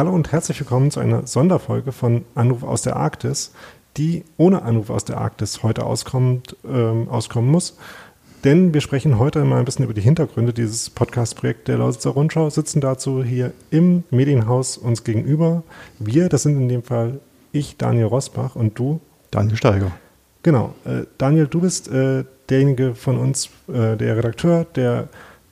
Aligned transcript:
Hallo 0.00 0.14
und 0.14 0.32
herzlich 0.32 0.58
willkommen 0.58 0.90
zu 0.90 0.98
einer 0.98 1.26
Sonderfolge 1.26 1.92
von 1.92 2.24
Anruf 2.34 2.62
aus 2.62 2.80
der 2.80 2.96
Arktis, 2.96 3.52
die 3.98 4.24
ohne 4.38 4.62
Anruf 4.62 4.88
aus 4.88 5.04
der 5.04 5.18
Arktis 5.18 5.62
heute 5.62 5.84
auskommt, 5.84 6.56
ähm, 6.66 7.10
auskommen 7.10 7.50
muss. 7.50 7.76
Denn 8.42 8.72
wir 8.72 8.80
sprechen 8.80 9.18
heute 9.18 9.44
mal 9.44 9.58
ein 9.58 9.66
bisschen 9.66 9.84
über 9.84 9.92
die 9.92 10.00
Hintergründe 10.00 10.54
dieses 10.54 10.88
Podcast-Projekts 10.88 11.64
der 11.64 11.76
Lausitzer 11.76 12.12
Rundschau, 12.12 12.48
sitzen 12.48 12.80
dazu 12.80 13.22
hier 13.22 13.52
im 13.70 14.04
Medienhaus 14.10 14.78
uns 14.78 15.04
gegenüber. 15.04 15.64
Wir, 15.98 16.30
das 16.30 16.44
sind 16.44 16.56
in 16.56 16.70
dem 16.70 16.82
Fall 16.82 17.20
ich, 17.52 17.76
Daniel 17.76 18.06
Rosbach 18.06 18.56
und 18.56 18.78
du. 18.78 19.02
Daniel 19.30 19.58
Steiger. 19.58 19.92
Genau. 20.42 20.74
Äh, 20.86 21.02
Daniel, 21.18 21.46
du 21.46 21.60
bist 21.60 21.88
äh, 21.88 22.24
derjenige 22.48 22.94
von 22.94 23.18
uns, 23.18 23.50
äh, 23.68 23.98
der 23.98 24.16
Redakteur, 24.16 24.64
der 24.64 25.10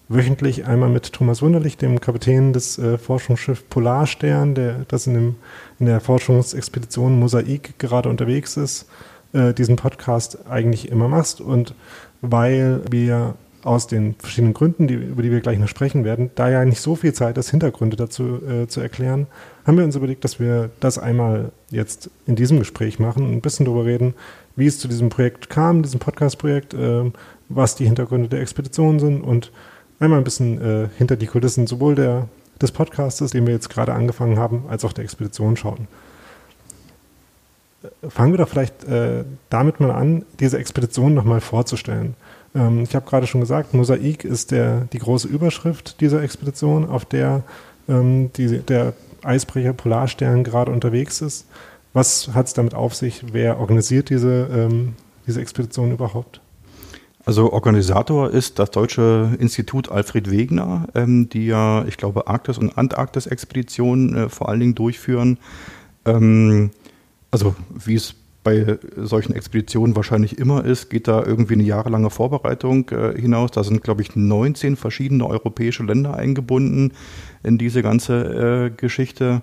wöchentlich 0.09 0.67
einmal 0.67 0.89
mit 0.89 1.13
Thomas 1.13 1.43
Wunderlich, 1.43 1.77
dem 1.77 2.01
Kapitän 2.01 2.53
des 2.53 2.79
äh, 2.79 2.99
Forschungsschiffs 2.99 3.63
Polarstern, 3.69 4.55
der 4.55 4.85
das 4.89 5.07
in, 5.07 5.15
dem, 5.15 5.35
in 5.79 5.87
der 5.87 6.01
Forschungsexpedition 6.01 7.19
Mosaik 7.19 7.79
gerade 7.79 8.09
unterwegs 8.09 8.57
ist, 8.57 8.89
äh, 9.33 9.53
diesen 9.53 9.77
Podcast 9.77 10.47
eigentlich 10.49 10.91
immer 10.91 11.09
machst. 11.09 11.41
Und 11.41 11.75
weil 12.23 12.83
wir 12.91 13.35
aus 13.65 13.87
den 13.87 14.15
verschiedenen 14.19 14.55
Gründen, 14.55 14.87
die, 14.87 14.95
über 14.95 15.23
die 15.23 15.31
wir 15.31 15.41
gleich 15.41 15.59
noch 15.59 15.69
sprechen 15.69 16.05
werden, 16.05 16.31
da 16.37 16.49
ja 16.49 16.65
nicht 16.65 16.81
so 16.81 16.97
viel 16.97 17.13
Zeit 17.13 17.37
ist, 17.37 17.51
Hintergründe 17.51 17.97
dazu 17.97 18.41
äh, 18.47 18.67
zu 18.67 18.81
erklären, 18.81 19.27
haben 19.67 19.77
wir 19.77 19.85
uns 19.85 19.97
überlegt, 19.97 20.25
dass 20.25 20.41
wir 20.41 20.71
das 20.81 20.99
einmal 20.99 21.53
jetzt 21.71 22.11
in 22.27 22.37
diesem 22.37 22.59
Gespräch 22.61 22.99
machen 22.99 23.25
und 23.25 23.33
ein 23.33 23.41
bisschen 23.41 23.67
darüber 23.67 23.85
reden, 23.85 24.15
wie 24.57 24.67
es 24.67 24.79
zu 24.79 24.89
diesem 24.89 25.11
Projekt 25.11 25.51
kam, 25.51 25.83
diesem 25.83 26.01
Podcast-Projekt, 26.01 26.73
äh, 26.73 27.11
was 27.49 27.75
die 27.75 27.85
Hintergründe 27.85 28.29
der 28.29 28.41
Expedition 28.41 29.01
sind 29.01 29.21
und 29.21 29.53
einmal 30.01 30.19
ein 30.19 30.25
bisschen 30.25 30.61
äh, 30.61 30.89
hinter 30.97 31.17
die 31.17 31.27
Kulissen 31.27 31.67
sowohl 31.67 31.95
der, 31.95 32.29
des 32.61 32.73
Podcastes, 32.73 33.33
den 33.33 33.47
wir 33.47 33.55
jetzt 33.55 33.71
gerade 33.71 33.95
angefangen 33.95 34.39
haben, 34.39 34.65
als 34.69 34.85
auch 34.85 34.93
der 34.93 35.05
Expedition 35.05 35.57
schauen. 35.57 35.89
Äh, 37.83 38.11
fangen 38.11 38.33
wir 38.33 38.39
doch 38.39 38.49
vielleicht 38.49 38.85
äh, 38.85 39.25
damit 39.51 39.81
mal 39.81 39.91
an, 39.91 40.25
diese 40.41 40.59
Expedition 40.59 41.15
nochmal 41.15 41.41
vorzustellen. 41.41 42.15
Ähm, 42.55 42.83
ich 42.83 42.95
habe 42.95 43.09
gerade 43.09 43.27
schon 43.27 43.41
gesagt, 43.41 43.75
Mosaik 43.75 44.25
ist 44.25 44.51
der, 44.51 44.83
die 44.93 44.99
große 44.99 45.29
Überschrift 45.29 46.01
dieser 46.01 46.23
Expedition, 46.23 46.89
auf 46.89 47.05
der 47.05 47.43
ähm, 47.89 48.31
die, 48.37 48.59
der 48.59 48.93
Eisbrecher 49.23 49.73
Polarstern 49.73 50.45
gerade 50.45 50.71
unterwegs 50.71 51.21
ist. 51.21 51.47
Was 51.93 52.31
hat 52.35 52.47
es 52.47 52.55
damit 52.55 52.75
auf 52.75 52.95
sich? 52.95 53.33
Wer 53.33 53.59
organisiert 53.59 54.11
diese, 54.11 54.49
ähm, 54.53 54.95
diese 55.27 55.41
Expedition 55.41 55.93
überhaupt? 55.93 56.41
Also 57.29 57.53
Organisator 57.53 58.31
ist 58.31 58.59
das 58.59 58.71
Deutsche 58.71 59.37
Institut 59.39 59.93
Alfred 59.93 60.31
Wegener, 60.31 60.89
ähm, 60.95 61.29
die 61.29 61.45
ja, 61.45 61.85
ich 61.85 61.99
glaube, 61.99 62.27
Arktis- 62.27 62.57
und 62.57 62.79
Antarktis-Expeditionen 62.79 64.17
äh, 64.17 64.29
vor 64.31 64.49
allen 64.49 64.61
Dingen 64.61 64.75
durchführen. 64.75 65.37
Ähm, 66.07 66.71
also 67.31 67.55
wie 67.69 67.97
es 67.97 68.15
bei 68.45 68.79
solchen 68.97 69.35
Expeditionen 69.35 69.95
wahrscheinlich 69.95 70.39
immer 70.39 70.65
ist, 70.65 70.89
geht 70.89 71.07
da 71.07 71.23
irgendwie 71.23 71.53
eine 71.53 71.65
jahrelange 71.65 72.09
Vorbereitung 72.09 72.89
äh, 72.89 73.21
hinaus. 73.21 73.51
Da 73.51 73.63
sind, 73.63 73.83
glaube 73.83 74.01
ich, 74.01 74.17
19 74.17 74.77
verschiedene 74.77 75.27
europäische 75.27 75.83
Länder 75.83 76.17
eingebunden 76.17 76.93
in 77.43 77.59
diese 77.59 77.83
ganze 77.83 78.71
äh, 78.71 78.71
Geschichte 78.75 79.43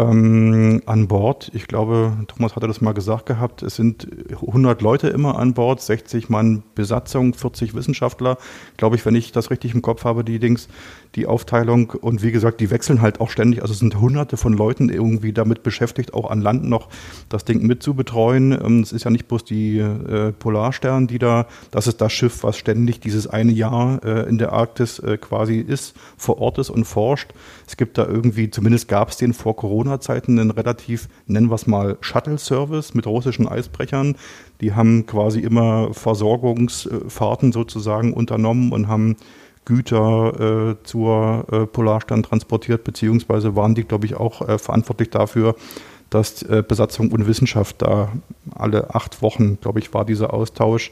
ähm, 0.00 0.82
an 0.86 1.08
Bord. 1.08 1.50
Ich 1.54 1.66
glaube, 1.66 2.12
Thomas 2.28 2.56
hatte 2.56 2.66
das 2.66 2.80
mal 2.80 2.92
gesagt 2.92 3.26
gehabt, 3.26 3.62
es 3.62 3.76
sind 3.76 4.08
100 4.30 4.80
Leute 4.82 5.08
immer 5.08 5.38
an 5.38 5.54
Bord, 5.54 5.80
60 5.80 6.28
Mann 6.28 6.62
Besatzung, 6.74 7.34
40 7.34 7.74
Wissenschaftler. 7.74 8.38
Glaube 8.76 8.96
ich, 8.96 9.04
wenn 9.04 9.14
ich 9.14 9.32
das 9.32 9.50
richtig 9.50 9.74
im 9.74 9.82
Kopf 9.82 10.04
habe, 10.04 10.24
die 10.24 10.38
Dings, 10.38 10.68
die 11.14 11.26
Aufteilung. 11.26 11.90
Und 11.90 12.22
wie 12.22 12.32
gesagt, 12.32 12.60
die 12.60 12.70
wechseln 12.70 13.00
halt 13.00 13.20
auch 13.20 13.30
ständig. 13.30 13.62
Also 13.62 13.72
es 13.72 13.80
sind 13.80 14.00
hunderte 14.00 14.36
von 14.36 14.52
Leuten 14.52 14.88
irgendwie 14.88 15.32
damit 15.32 15.62
beschäftigt, 15.62 16.14
auch 16.14 16.30
an 16.30 16.40
Land 16.40 16.64
noch 16.64 16.88
das 17.28 17.44
Ding 17.44 17.66
mit 17.66 17.82
zu 17.82 17.94
betreuen. 17.94 18.52
Ähm, 18.52 18.80
es 18.80 18.92
ist 18.92 19.04
ja 19.04 19.10
nicht 19.10 19.28
bloß 19.28 19.44
die 19.44 19.78
äh, 19.78 20.32
Polarstern, 20.32 21.06
die 21.06 21.18
da, 21.18 21.46
das 21.70 21.86
ist 21.86 22.00
das 22.00 22.12
Schiff, 22.12 22.42
was 22.42 22.56
ständig 22.56 23.00
dieses 23.00 23.26
eine 23.26 23.52
Jahr 23.52 24.04
äh, 24.04 24.28
in 24.28 24.38
der 24.38 24.52
Arktis 24.52 24.98
äh, 24.98 25.18
quasi 25.18 25.58
ist, 25.58 25.94
vor 26.16 26.38
Ort 26.38 26.58
ist 26.58 26.70
und 26.70 26.84
forscht. 26.84 27.32
Es 27.66 27.76
gibt 27.76 27.98
da 27.98 28.06
irgendwie, 28.06 28.50
zumindest 28.50 28.88
gab 28.88 29.10
es 29.10 29.16
den 29.16 29.32
vor 29.32 29.56
Corona-Zeiten, 29.90 30.38
einen 30.38 30.50
relativ, 30.50 31.08
nennen 31.26 31.50
wir 31.50 31.56
es 31.56 31.66
mal, 31.66 31.96
Shuttle-Service 32.00 32.94
mit 32.94 33.06
russischen 33.06 33.48
Eisbrechern. 33.48 34.16
Die 34.60 34.72
haben 34.74 35.06
quasi 35.06 35.40
immer 35.40 35.92
Versorgungsfahrten 35.92 37.52
sozusagen 37.52 38.12
unternommen 38.12 38.72
und 38.72 38.88
haben 38.88 39.16
Güter 39.64 40.70
äh, 40.70 40.76
zur 40.84 41.44
äh, 41.50 41.66
Polarstern 41.66 42.22
transportiert, 42.22 42.84
beziehungsweise 42.84 43.56
waren 43.56 43.74
die, 43.74 43.84
glaube 43.84 44.06
ich, 44.06 44.14
auch 44.14 44.48
äh, 44.48 44.58
verantwortlich 44.58 45.10
dafür, 45.10 45.54
dass 46.08 46.42
äh, 46.42 46.62
Besatzung 46.66 47.10
und 47.12 47.26
Wissenschaft 47.26 47.82
da 47.82 48.12
alle 48.54 48.94
acht 48.94 49.22
Wochen, 49.22 49.58
glaube 49.60 49.80
ich, 49.80 49.92
war 49.92 50.04
dieser 50.04 50.32
Austausch, 50.32 50.90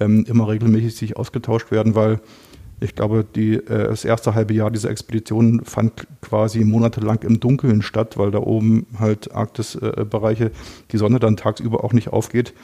ähm, 0.00 0.24
immer 0.28 0.48
regelmäßig 0.48 0.96
sich 0.96 1.16
ausgetauscht 1.16 1.70
werden, 1.70 1.94
weil 1.94 2.20
ich 2.80 2.94
glaube, 2.94 3.24
die, 3.24 3.54
äh, 3.54 3.88
das 3.88 4.04
erste 4.04 4.34
halbe 4.34 4.54
Jahr 4.54 4.70
dieser 4.70 4.90
Expedition 4.90 5.62
fand 5.64 6.06
quasi 6.22 6.64
monatelang 6.64 7.22
im 7.22 7.40
Dunkeln 7.40 7.82
statt, 7.82 8.16
weil 8.18 8.30
da 8.30 8.38
oben 8.38 8.86
halt 8.98 9.32
Arktisbereiche 9.34 10.50
die 10.90 10.98
Sonne 10.98 11.18
dann 11.18 11.36
tagsüber 11.36 11.84
auch 11.84 11.92
nicht 11.92 12.08
aufgeht. 12.08 12.54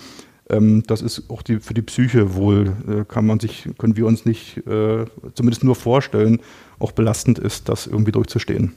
Ähm, 0.48 0.82
das 0.86 1.02
ist 1.02 1.28
auch 1.28 1.42
die, 1.42 1.60
für 1.60 1.74
die 1.74 1.82
Psyche 1.82 2.34
wohl, 2.34 2.76
äh, 2.88 3.04
kann 3.04 3.26
man 3.26 3.40
sich, 3.40 3.68
können 3.78 3.96
wir 3.96 4.06
uns 4.06 4.24
nicht 4.24 4.58
äh, 4.66 5.04
zumindest 5.34 5.64
nur 5.64 5.74
vorstellen, 5.74 6.40
auch 6.78 6.92
belastend 6.92 7.38
ist, 7.38 7.68
das 7.68 7.86
irgendwie 7.86 8.12
durchzustehen. 8.12 8.74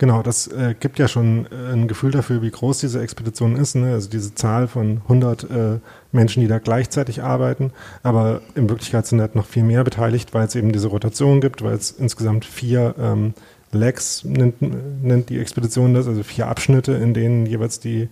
Genau, 0.00 0.22
das 0.22 0.46
äh, 0.46 0.74
gibt 0.80 0.98
ja 0.98 1.08
schon 1.08 1.44
äh, 1.52 1.74
ein 1.74 1.86
Gefühl 1.86 2.10
dafür, 2.10 2.40
wie 2.40 2.50
groß 2.50 2.78
diese 2.78 3.02
Expedition 3.02 3.54
ist. 3.54 3.74
Ne? 3.74 3.92
Also 3.92 4.08
diese 4.08 4.34
Zahl 4.34 4.66
von 4.66 5.02
100 5.02 5.44
äh, 5.44 5.78
Menschen, 6.10 6.40
die 6.40 6.48
da 6.48 6.58
gleichzeitig 6.58 7.22
arbeiten. 7.22 7.70
Aber 8.02 8.40
in 8.54 8.70
Wirklichkeit 8.70 9.06
sind 9.06 9.20
halt 9.20 9.34
noch 9.34 9.44
viel 9.44 9.62
mehr 9.62 9.84
beteiligt, 9.84 10.32
weil 10.32 10.46
es 10.46 10.54
eben 10.54 10.72
diese 10.72 10.88
Rotation 10.88 11.42
gibt, 11.42 11.60
weil 11.60 11.74
es 11.74 11.90
insgesamt 11.90 12.46
vier 12.46 12.94
ähm, 12.98 13.34
Legs 13.72 14.24
nennt, 14.24 14.62
nennt 15.04 15.28
die 15.28 15.38
Expedition 15.38 15.92
das, 15.92 16.08
also 16.08 16.22
vier 16.22 16.46
Abschnitte, 16.46 16.92
in 16.92 17.12
denen 17.12 17.44
jeweils 17.44 17.78
die 17.78 18.08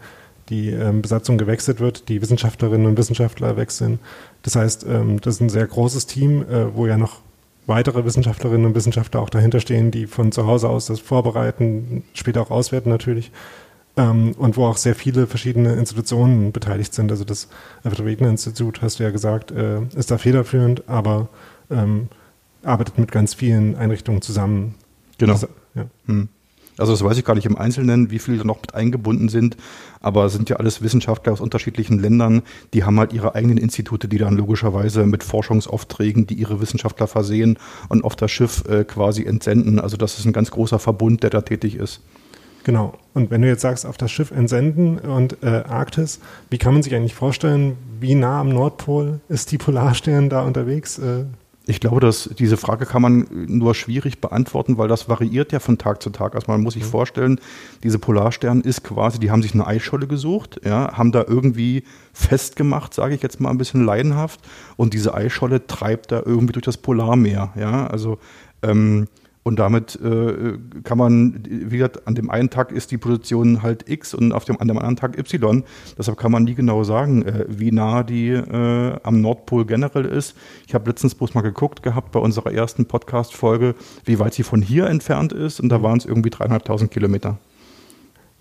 die 0.50 0.70
ähm, 0.70 1.02
Besatzung 1.02 1.36
gewechselt 1.36 1.78
wird, 1.78 2.08
die 2.08 2.22
Wissenschaftlerinnen 2.22 2.86
und 2.86 2.96
Wissenschaftler 2.96 3.58
wechseln. 3.58 3.98
Das 4.42 4.56
heißt, 4.56 4.86
ähm, 4.88 5.20
das 5.20 5.36
ist 5.36 5.40
ein 5.40 5.50
sehr 5.50 5.66
großes 5.66 6.06
Team, 6.06 6.42
äh, 6.42 6.74
wo 6.74 6.86
ja 6.86 6.96
noch 6.96 7.20
weitere 7.68 8.04
Wissenschaftlerinnen 8.04 8.66
und 8.66 8.74
Wissenschaftler 8.74 9.20
auch 9.20 9.30
dahinter 9.30 9.60
stehen, 9.60 9.90
die 9.90 10.06
von 10.06 10.32
zu 10.32 10.46
Hause 10.46 10.68
aus 10.68 10.86
das 10.86 11.00
vorbereiten, 11.00 12.02
später 12.14 12.40
auch 12.40 12.50
auswerten 12.50 12.88
natürlich. 12.88 13.30
Ähm, 13.96 14.32
und 14.38 14.56
wo 14.56 14.66
auch 14.66 14.76
sehr 14.76 14.94
viele 14.94 15.26
verschiedene 15.26 15.74
Institutionen 15.74 16.52
beteiligt 16.52 16.94
sind. 16.94 17.10
Also 17.10 17.24
das 17.24 17.48
Alfred-Wegener-Institut, 17.84 18.80
hast 18.80 18.98
du 18.98 19.04
ja 19.04 19.10
gesagt, 19.10 19.50
äh, 19.50 19.82
ist 19.96 20.10
da 20.10 20.18
federführend, 20.18 20.88
aber 20.88 21.28
ähm, 21.70 22.08
arbeitet 22.62 22.98
mit 22.98 23.12
ganz 23.12 23.34
vielen 23.34 23.76
Einrichtungen 23.76 24.22
zusammen. 24.22 24.74
Genau. 25.18 25.32
Das, 25.32 25.48
ja. 25.74 25.86
hm. 26.06 26.28
Also 26.78 26.92
das 26.92 27.02
weiß 27.02 27.18
ich 27.18 27.24
gar 27.24 27.34
nicht 27.34 27.46
im 27.46 27.56
Einzelnen, 27.56 28.10
wie 28.10 28.18
viele 28.18 28.38
da 28.38 28.44
noch 28.44 28.60
mit 28.60 28.74
eingebunden 28.74 29.28
sind, 29.28 29.56
aber 30.00 30.28
sind 30.28 30.48
ja 30.48 30.56
alles 30.56 30.80
Wissenschaftler 30.82 31.32
aus 31.32 31.40
unterschiedlichen 31.40 31.98
Ländern, 31.98 32.42
die 32.72 32.84
haben 32.84 32.98
halt 32.98 33.12
ihre 33.12 33.34
eigenen 33.34 33.58
Institute, 33.58 34.08
die 34.08 34.18
dann 34.18 34.36
logischerweise 34.36 35.04
mit 35.04 35.24
Forschungsaufträgen, 35.24 36.26
die 36.26 36.34
ihre 36.34 36.60
Wissenschaftler 36.60 37.06
versehen 37.06 37.58
und 37.88 38.04
auf 38.04 38.16
das 38.16 38.30
Schiff 38.30 38.64
äh, 38.68 38.84
quasi 38.84 39.24
entsenden. 39.24 39.78
Also 39.80 39.96
das 39.96 40.18
ist 40.18 40.24
ein 40.24 40.32
ganz 40.32 40.50
großer 40.50 40.78
Verbund, 40.78 41.22
der 41.22 41.30
da 41.30 41.42
tätig 41.42 41.74
ist. 41.74 42.00
Genau. 42.64 42.94
Und 43.14 43.30
wenn 43.30 43.42
du 43.42 43.48
jetzt 43.48 43.62
sagst, 43.62 43.86
auf 43.86 43.96
das 43.96 44.10
Schiff 44.10 44.30
entsenden 44.30 44.98
und 44.98 45.42
äh, 45.42 45.64
Arktis, 45.68 46.20
wie 46.50 46.58
kann 46.58 46.74
man 46.74 46.82
sich 46.82 46.94
eigentlich 46.94 47.14
vorstellen, 47.14 47.76
wie 47.98 48.14
nah 48.14 48.40
am 48.40 48.50
Nordpol 48.50 49.20
ist 49.28 49.52
die 49.52 49.58
Polarstern 49.58 50.28
da 50.28 50.42
unterwegs? 50.42 50.98
Äh 50.98 51.24
ich 51.68 51.80
glaube, 51.80 52.00
dass 52.00 52.30
diese 52.38 52.56
Frage 52.56 52.86
kann 52.86 53.02
man 53.02 53.26
nur 53.30 53.74
schwierig 53.74 54.22
beantworten, 54.22 54.78
weil 54.78 54.88
das 54.88 55.10
variiert 55.10 55.52
ja 55.52 55.60
von 55.60 55.76
Tag 55.76 56.02
zu 56.02 56.08
Tag. 56.08 56.34
Also 56.34 56.50
man 56.50 56.62
muss 56.62 56.72
sich 56.72 56.84
mhm. 56.84 56.88
vorstellen, 56.88 57.40
diese 57.82 57.98
Polarstern 57.98 58.62
ist 58.62 58.84
quasi, 58.84 59.18
die 59.18 59.30
haben 59.30 59.42
sich 59.42 59.52
eine 59.52 59.66
Eisscholle 59.66 60.06
gesucht, 60.06 60.62
ja, 60.64 60.96
haben 60.96 61.12
da 61.12 61.26
irgendwie 61.28 61.84
festgemacht, 62.14 62.94
sage 62.94 63.14
ich 63.14 63.22
jetzt 63.22 63.38
mal 63.42 63.50
ein 63.50 63.58
bisschen 63.58 63.84
leidenhaft, 63.84 64.40
und 64.78 64.94
diese 64.94 65.12
Eisscholle 65.12 65.66
treibt 65.66 66.10
da 66.10 66.22
irgendwie 66.24 66.54
durch 66.54 66.64
das 66.64 66.78
Polarmeer, 66.78 67.52
ja. 67.54 67.86
Also 67.86 68.18
ähm, 68.62 69.06
und 69.48 69.58
damit 69.58 69.98
äh, 70.04 70.58
kann 70.84 70.98
man, 70.98 71.42
wie 71.48 71.78
gesagt, 71.78 72.06
an 72.06 72.14
dem 72.14 72.28
einen 72.28 72.50
Tag 72.50 72.70
ist 72.70 72.90
die 72.90 72.98
Position 72.98 73.62
halt 73.62 73.88
X 73.88 74.12
und 74.12 74.32
auf 74.32 74.44
dem, 74.44 74.60
an 74.60 74.68
dem 74.68 74.76
anderen 74.76 74.96
Tag 74.96 75.16
Y. 75.16 75.64
Deshalb 75.96 76.18
kann 76.18 76.30
man 76.30 76.44
nie 76.44 76.54
genau 76.54 76.84
sagen, 76.84 77.22
äh, 77.22 77.46
wie 77.48 77.72
nah 77.72 78.02
die 78.02 78.28
äh, 78.28 78.98
am 79.02 79.22
Nordpol 79.22 79.64
generell 79.64 80.04
ist. 80.04 80.36
Ich 80.66 80.74
habe 80.74 80.90
letztens 80.90 81.14
bloß 81.14 81.32
mal 81.32 81.40
geguckt 81.40 81.82
gehabt 81.82 82.12
bei 82.12 82.20
unserer 82.20 82.52
ersten 82.52 82.84
Podcast-Folge, 82.84 83.74
wie 84.04 84.18
weit 84.18 84.34
sie 84.34 84.42
von 84.42 84.60
hier 84.60 84.86
entfernt 84.86 85.32
ist. 85.32 85.60
Und 85.60 85.70
da 85.70 85.78
mhm. 85.78 85.82
waren 85.82 85.98
es 85.98 86.04
irgendwie 86.04 86.28
dreieinhalbtausend 86.28 86.90
Kilometer. 86.90 87.38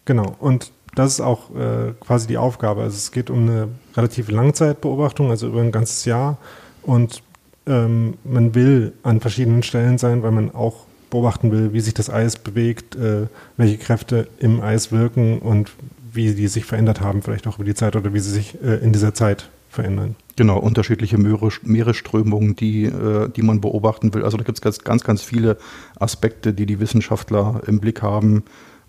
Genau. 0.03 0.35
Und 0.41 0.73
das 0.93 1.13
ist 1.13 1.21
auch 1.21 1.55
äh, 1.55 1.93
quasi 2.01 2.27
die 2.27 2.37
Aufgabe. 2.37 2.81
Also 2.81 2.97
es 2.97 3.13
geht 3.13 3.29
um 3.29 3.47
eine 3.47 3.69
relative 3.95 4.33
Langzeitbeobachtung, 4.33 5.29
also 5.29 5.47
über 5.47 5.61
ein 5.61 5.71
ganzes 5.71 6.03
Jahr. 6.03 6.37
Und 6.83 7.23
ähm, 7.65 8.15
man 8.25 8.53
will 8.55 8.91
an 9.03 9.21
verschiedenen 9.21 9.63
Stellen 9.63 9.97
sein, 9.97 10.21
weil 10.21 10.31
man 10.31 10.53
auch 10.53 10.85
beobachten 11.09 11.51
will, 11.51 11.73
wie 11.73 11.79
sich 11.79 11.93
das 11.93 12.09
Eis 12.09 12.37
bewegt, 12.37 12.95
äh, 12.95 13.27
welche 13.57 13.77
Kräfte 13.77 14.27
im 14.39 14.61
Eis 14.61 14.91
wirken 14.91 15.39
und 15.39 15.71
wie 16.11 16.33
die 16.33 16.47
sich 16.47 16.65
verändert 16.65 17.01
haben, 17.01 17.21
vielleicht 17.21 17.47
auch 17.47 17.55
über 17.55 17.65
die 17.65 17.75
Zeit 17.75 17.95
oder 17.95 18.13
wie 18.13 18.19
sie 18.19 18.31
sich 18.31 18.61
äh, 18.63 18.75
in 18.77 18.93
dieser 18.93 19.13
Zeit 19.13 19.49
verändern. 19.69 20.15
Genau, 20.35 20.59
unterschiedliche 20.59 21.17
Meeresströmungen, 21.17 22.55
die, 22.55 22.85
äh, 22.85 23.29
die 23.29 23.41
man 23.41 23.61
beobachten 23.61 24.13
will. 24.13 24.23
Also 24.23 24.37
da 24.37 24.43
gibt 24.43 24.57
es 24.57 24.61
ganz, 24.61 24.83
ganz, 24.83 25.03
ganz 25.03 25.21
viele 25.21 25.57
Aspekte, 25.99 26.53
die 26.53 26.65
die 26.65 26.79
Wissenschaftler 26.79 27.61
im 27.67 27.79
Blick 27.79 28.01
haben 28.01 28.43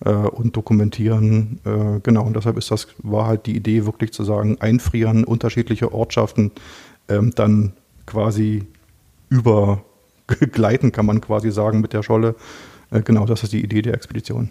äh, 0.04 0.10
und 0.10 0.56
dokumentieren. 0.56 1.60
Äh, 1.64 2.00
genau, 2.02 2.24
und 2.24 2.36
deshalb 2.36 2.56
ist 2.56 2.70
das, 2.70 2.88
war 2.98 3.26
halt 3.26 3.46
die 3.46 3.56
Idee, 3.56 3.86
wirklich 3.86 4.12
zu 4.12 4.24
sagen, 4.24 4.58
einfrieren, 4.60 5.24
unterschiedliche 5.24 5.92
Ortschaften 5.92 6.52
ähm, 7.08 7.32
dann 7.34 7.72
quasi 8.06 8.64
übergleiten, 10.30 10.92
kann 10.92 11.06
man 11.06 11.20
quasi 11.20 11.50
sagen, 11.50 11.80
mit 11.80 11.92
der 11.92 12.02
Scholle. 12.02 12.34
Äh, 12.90 13.02
genau, 13.02 13.26
das 13.26 13.42
ist 13.42 13.52
die 13.52 13.62
Idee 13.62 13.82
der 13.82 13.94
Expedition. 13.94 14.50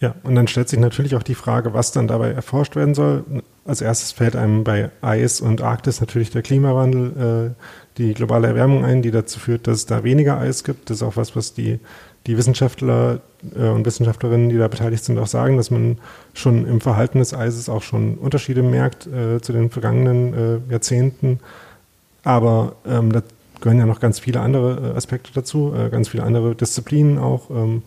Ja, 0.00 0.14
und 0.22 0.34
dann 0.34 0.48
stellt 0.48 0.68
sich 0.68 0.78
natürlich 0.78 1.14
auch 1.14 1.22
die 1.22 1.36
Frage, 1.36 1.72
was 1.72 1.92
dann 1.92 2.08
dabei 2.08 2.32
erforscht 2.32 2.76
werden 2.76 2.94
soll. 2.94 3.24
Als 3.64 3.80
erstes 3.80 4.12
fällt 4.12 4.36
einem 4.36 4.64
bei 4.64 4.90
Eis 5.00 5.40
und 5.40 5.62
Arktis 5.62 6.00
natürlich 6.00 6.30
der 6.30 6.42
Klimawandel, 6.42 7.54
äh, 7.56 7.62
die 7.96 8.12
globale 8.12 8.48
Erwärmung 8.48 8.84
ein, 8.84 9.02
die 9.02 9.12
dazu 9.12 9.38
führt, 9.38 9.66
dass 9.66 9.78
es 9.78 9.86
da 9.86 10.04
weniger 10.04 10.38
Eis 10.38 10.64
gibt. 10.64 10.90
Das 10.90 10.98
ist 10.98 11.02
auch 11.02 11.16
was, 11.16 11.36
was 11.36 11.54
die, 11.54 11.78
die 12.26 12.36
Wissenschaftler 12.36 13.20
äh, 13.54 13.68
und 13.68 13.86
Wissenschaftlerinnen, 13.86 14.48
die 14.50 14.58
da 14.58 14.68
beteiligt 14.68 15.04
sind, 15.04 15.18
auch 15.18 15.28
sagen, 15.28 15.56
dass 15.56 15.70
man 15.70 15.98
schon 16.34 16.66
im 16.66 16.80
Verhalten 16.80 17.20
des 17.20 17.32
Eises 17.32 17.68
auch 17.68 17.82
schon 17.82 18.16
Unterschiede 18.16 18.62
merkt 18.62 19.04
zu 19.04 19.52
den 19.52 19.70
vergangenen 19.70 20.64
Jahrzehnten. 20.68 21.38
Aber 22.24 22.76
ähm, 22.86 23.12
gehören 23.64 23.78
ja 23.78 23.86
noch 23.86 23.98
ganz 23.98 24.18
viele 24.18 24.40
andere 24.40 24.92
äh, 24.92 24.96
Aspekte 24.96 25.32
dazu, 25.32 25.72
äh, 25.74 25.88
ganz 25.88 26.08
viele 26.08 26.22
andere 26.22 26.54
Disziplinen 26.54 27.18
auch, 27.18 27.48
ähm, 27.50 27.82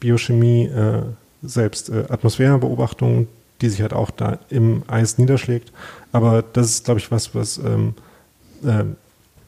Biochemie, 0.00 0.64
äh, 0.64 1.02
selbst 1.44 1.90
Atmosphärenbeobachtung, 1.90 3.28
die 3.60 3.68
sich 3.68 3.82
halt 3.82 3.92
auch 3.92 4.10
da 4.10 4.38
im 4.48 4.82
Eis 4.88 5.18
niederschlägt. 5.18 5.72
Aber 6.12 6.42
das 6.52 6.66
ist, 6.66 6.84
glaube 6.84 7.00
ich, 7.00 7.10
was, 7.10 7.34
was, 7.34 7.58
ähm, 7.58 7.94
äh, 8.64 8.84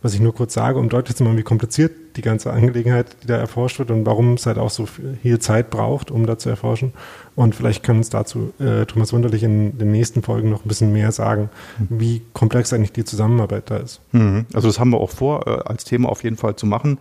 was 0.05 0.13
ich 0.13 0.21
nur 0.21 0.35
kurz 0.35 0.53
sage, 0.53 0.79
um 0.79 0.91
deutlich 0.91 1.17
zu 1.17 1.25
machen, 1.25 1.39
wie 1.39 1.43
kompliziert 1.43 1.93
die 2.17 2.21
ganze 2.21 2.53
Angelegenheit, 2.53 3.17
die 3.23 3.27
da 3.27 3.39
erforscht 3.39 3.79
wird 3.79 3.91
und 3.91 4.05
warum 4.05 4.35
es 4.35 4.45
halt 4.45 4.59
auch 4.59 4.69
so 4.69 4.85
viel 4.85 5.39
Zeit 5.39 5.71
braucht, 5.71 6.11
um 6.11 6.27
da 6.27 6.37
zu 6.37 6.51
erforschen. 6.51 6.93
Und 7.35 7.55
vielleicht 7.55 7.83
kann 7.83 7.97
uns 7.97 8.11
dazu 8.11 8.53
äh, 8.61 8.85
Thomas 8.85 9.15
Wunderlich 9.15 9.43
in 9.43 9.79
den 9.79 9.93
nächsten 9.93 10.23
Folgen 10.23 10.51
noch 10.51 10.63
ein 10.63 10.69
bisschen 10.69 10.93
mehr 10.93 11.11
sagen, 11.11 11.49
wie 11.89 12.21
komplex 12.35 12.75
eigentlich 12.75 12.93
die 12.93 13.05
Zusammenarbeit 13.05 13.71
da 13.71 13.79
ist. 13.79 14.03
Mhm. 14.13 14.45
Also 14.53 14.69
das 14.69 14.79
haben 14.79 14.91
wir 14.91 15.01
auch 15.01 15.11
vor, 15.11 15.47
äh, 15.47 15.63
als 15.65 15.85
Thema 15.85 16.11
auf 16.11 16.23
jeden 16.23 16.37
Fall 16.37 16.55
zu 16.55 16.67
machen. 16.67 16.99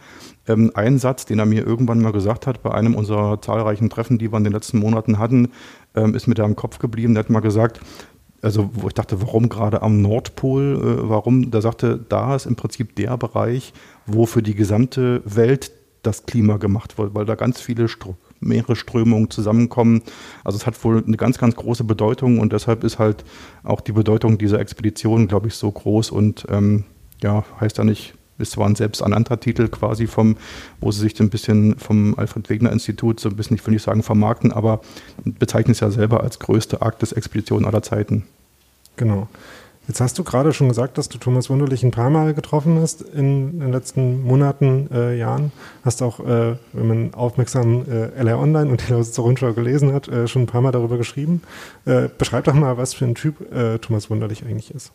Ähm, 0.48 0.72
ein 0.74 0.98
Satz, 0.98 1.26
den 1.26 1.40
er 1.40 1.46
mir 1.46 1.68
irgendwann 1.68 2.02
mal 2.02 2.14
gesagt 2.14 2.48
hat 2.48 2.64
bei 2.64 2.72
einem 2.72 2.96
unserer 2.96 3.42
zahlreichen 3.42 3.90
Treffen, 3.90 4.18
die 4.18 4.32
wir 4.32 4.38
in 4.38 4.46
den 4.46 4.54
letzten 4.54 4.80
Monaten 4.80 5.20
hatten, 5.20 5.50
ähm, 5.94 6.16
ist 6.16 6.28
mir 6.28 6.36
da 6.36 6.46
im 6.46 6.56
Kopf 6.56 6.80
geblieben. 6.80 7.16
Der 7.16 7.24
hat 7.24 7.30
mal 7.30 7.42
gesagt, 7.42 7.82
also 8.44 8.70
wo 8.74 8.88
ich 8.88 8.94
dachte, 8.94 9.22
warum 9.22 9.50
gerade 9.50 9.82
am 9.82 10.02
Nordpol, 10.02 10.78
äh, 10.78 11.10
warum? 11.10 11.50
Da 11.50 11.62
sagte, 11.62 12.00
da 12.10 12.36
ist 12.36 12.46
im 12.46 12.56
Prinzip 12.56 12.96
der 12.96 13.18
Bereich, 13.18 13.74
wo 14.06 14.26
für 14.26 14.44
die 14.44 14.56
gesamte 14.56 15.22
Welt 15.26 15.72
das 16.04 16.26
Klima 16.26 16.58
gemacht 16.58 16.98
wird, 16.98 17.16
weil 17.16 17.26
da 17.26 17.36
ganz 17.36 17.62
viele 17.62 17.88
Stro 17.88 18.18
Meeresströmungen 18.42 19.30
zusammenkommen. 19.30 20.02
Also 20.44 20.58
es 20.58 20.66
hat 20.66 20.84
wohl 20.84 21.02
eine 21.06 21.16
ganz, 21.16 21.38
ganz 21.38 21.56
große 21.56 21.86
Bedeutung 21.86 22.40
und 22.40 22.52
deshalb 22.52 22.84
ist 22.84 23.00
halt 23.00 23.24
auch 23.64 23.80
die 23.80 23.94
Bedeutung 23.94 24.38
dieser 24.38 24.60
Expedition, 24.60 25.30
glaube 25.30 25.48
ich, 25.48 25.56
so 25.56 25.72
groß 25.72 26.12
und 26.12 26.46
ähm, 26.50 26.84
ja, 27.22 27.46
heißt 27.62 27.78
ja 27.78 27.86
nicht 27.86 28.16
ist 28.38 28.54
zwar 28.54 28.68
ein 28.68 28.76
selbsternannter 28.76 29.40
Titel 29.40 29.68
quasi 29.68 30.08
vom, 30.08 30.38
wo 30.80 30.92
sie 30.92 31.02
sich 31.02 31.20
ein 31.20 31.30
bisschen 31.30 31.78
vom 31.78 32.18
Alfred 32.18 32.50
Wegener 32.50 32.72
Institut 32.72 33.20
so 33.20 33.30
ein 33.30 33.36
bisschen, 33.36 33.56
ich 33.56 33.66
will 33.66 33.74
nicht 33.74 33.84
sagen 33.84 34.04
vermarkten, 34.04 34.52
aber 34.52 34.82
bezeichnen 35.24 35.72
es 35.72 35.80
ja 35.80 35.92
selber 35.92 36.22
als 36.22 36.40
größte 36.40 36.82
Arktis-Expedition 36.82 37.66
aller 37.66 37.84
Zeiten. 37.84 38.24
Genau. 38.96 39.28
Jetzt 39.88 40.00
hast 40.00 40.18
du 40.18 40.24
gerade 40.24 40.54
schon 40.54 40.70
gesagt, 40.70 40.98
dass 40.98 41.10
du 41.10 41.18
Thomas 41.18 41.50
Wunderlich 41.50 41.84
ein 41.84 41.92
paar 41.92 42.10
Mal 42.10 42.34
getroffen 42.34 42.80
hast 42.80 43.02
in 43.02 43.60
den 43.60 43.74
letzten 43.74 44.24
Monaten, 44.24 44.88
äh, 44.94 45.18
Jahren. 45.18 45.52
Hast 45.84 46.02
auch, 46.02 46.22
äh, 46.22 46.56
wenn 46.72 46.88
man 46.88 47.14
aufmerksam 47.14 47.84
äh, 47.90 48.08
LR 48.16 48.40
Online 48.40 48.72
und 48.72 48.88
die 48.88 48.94
Lausitzer 48.94 49.24
Rundschau 49.24 49.52
gelesen 49.52 49.92
hat, 49.92 50.08
äh, 50.08 50.28
schon 50.28 50.44
ein 50.44 50.48
paar 50.48 50.62
Mal 50.62 50.72
darüber 50.72 50.98
geschrieben. 50.98 51.42
Äh, 51.84 52.08
beschreib 52.18 52.46
doch 52.46 52.54
mal, 52.54 52.78
was 52.78 52.94
für 52.94 53.04
ein 53.04 53.16
Typ 53.16 53.52
äh, 53.54 53.78
Thomas 53.80 54.10
Wunderlich 54.10 54.46
eigentlich 54.46 54.74
ist. 54.74 54.94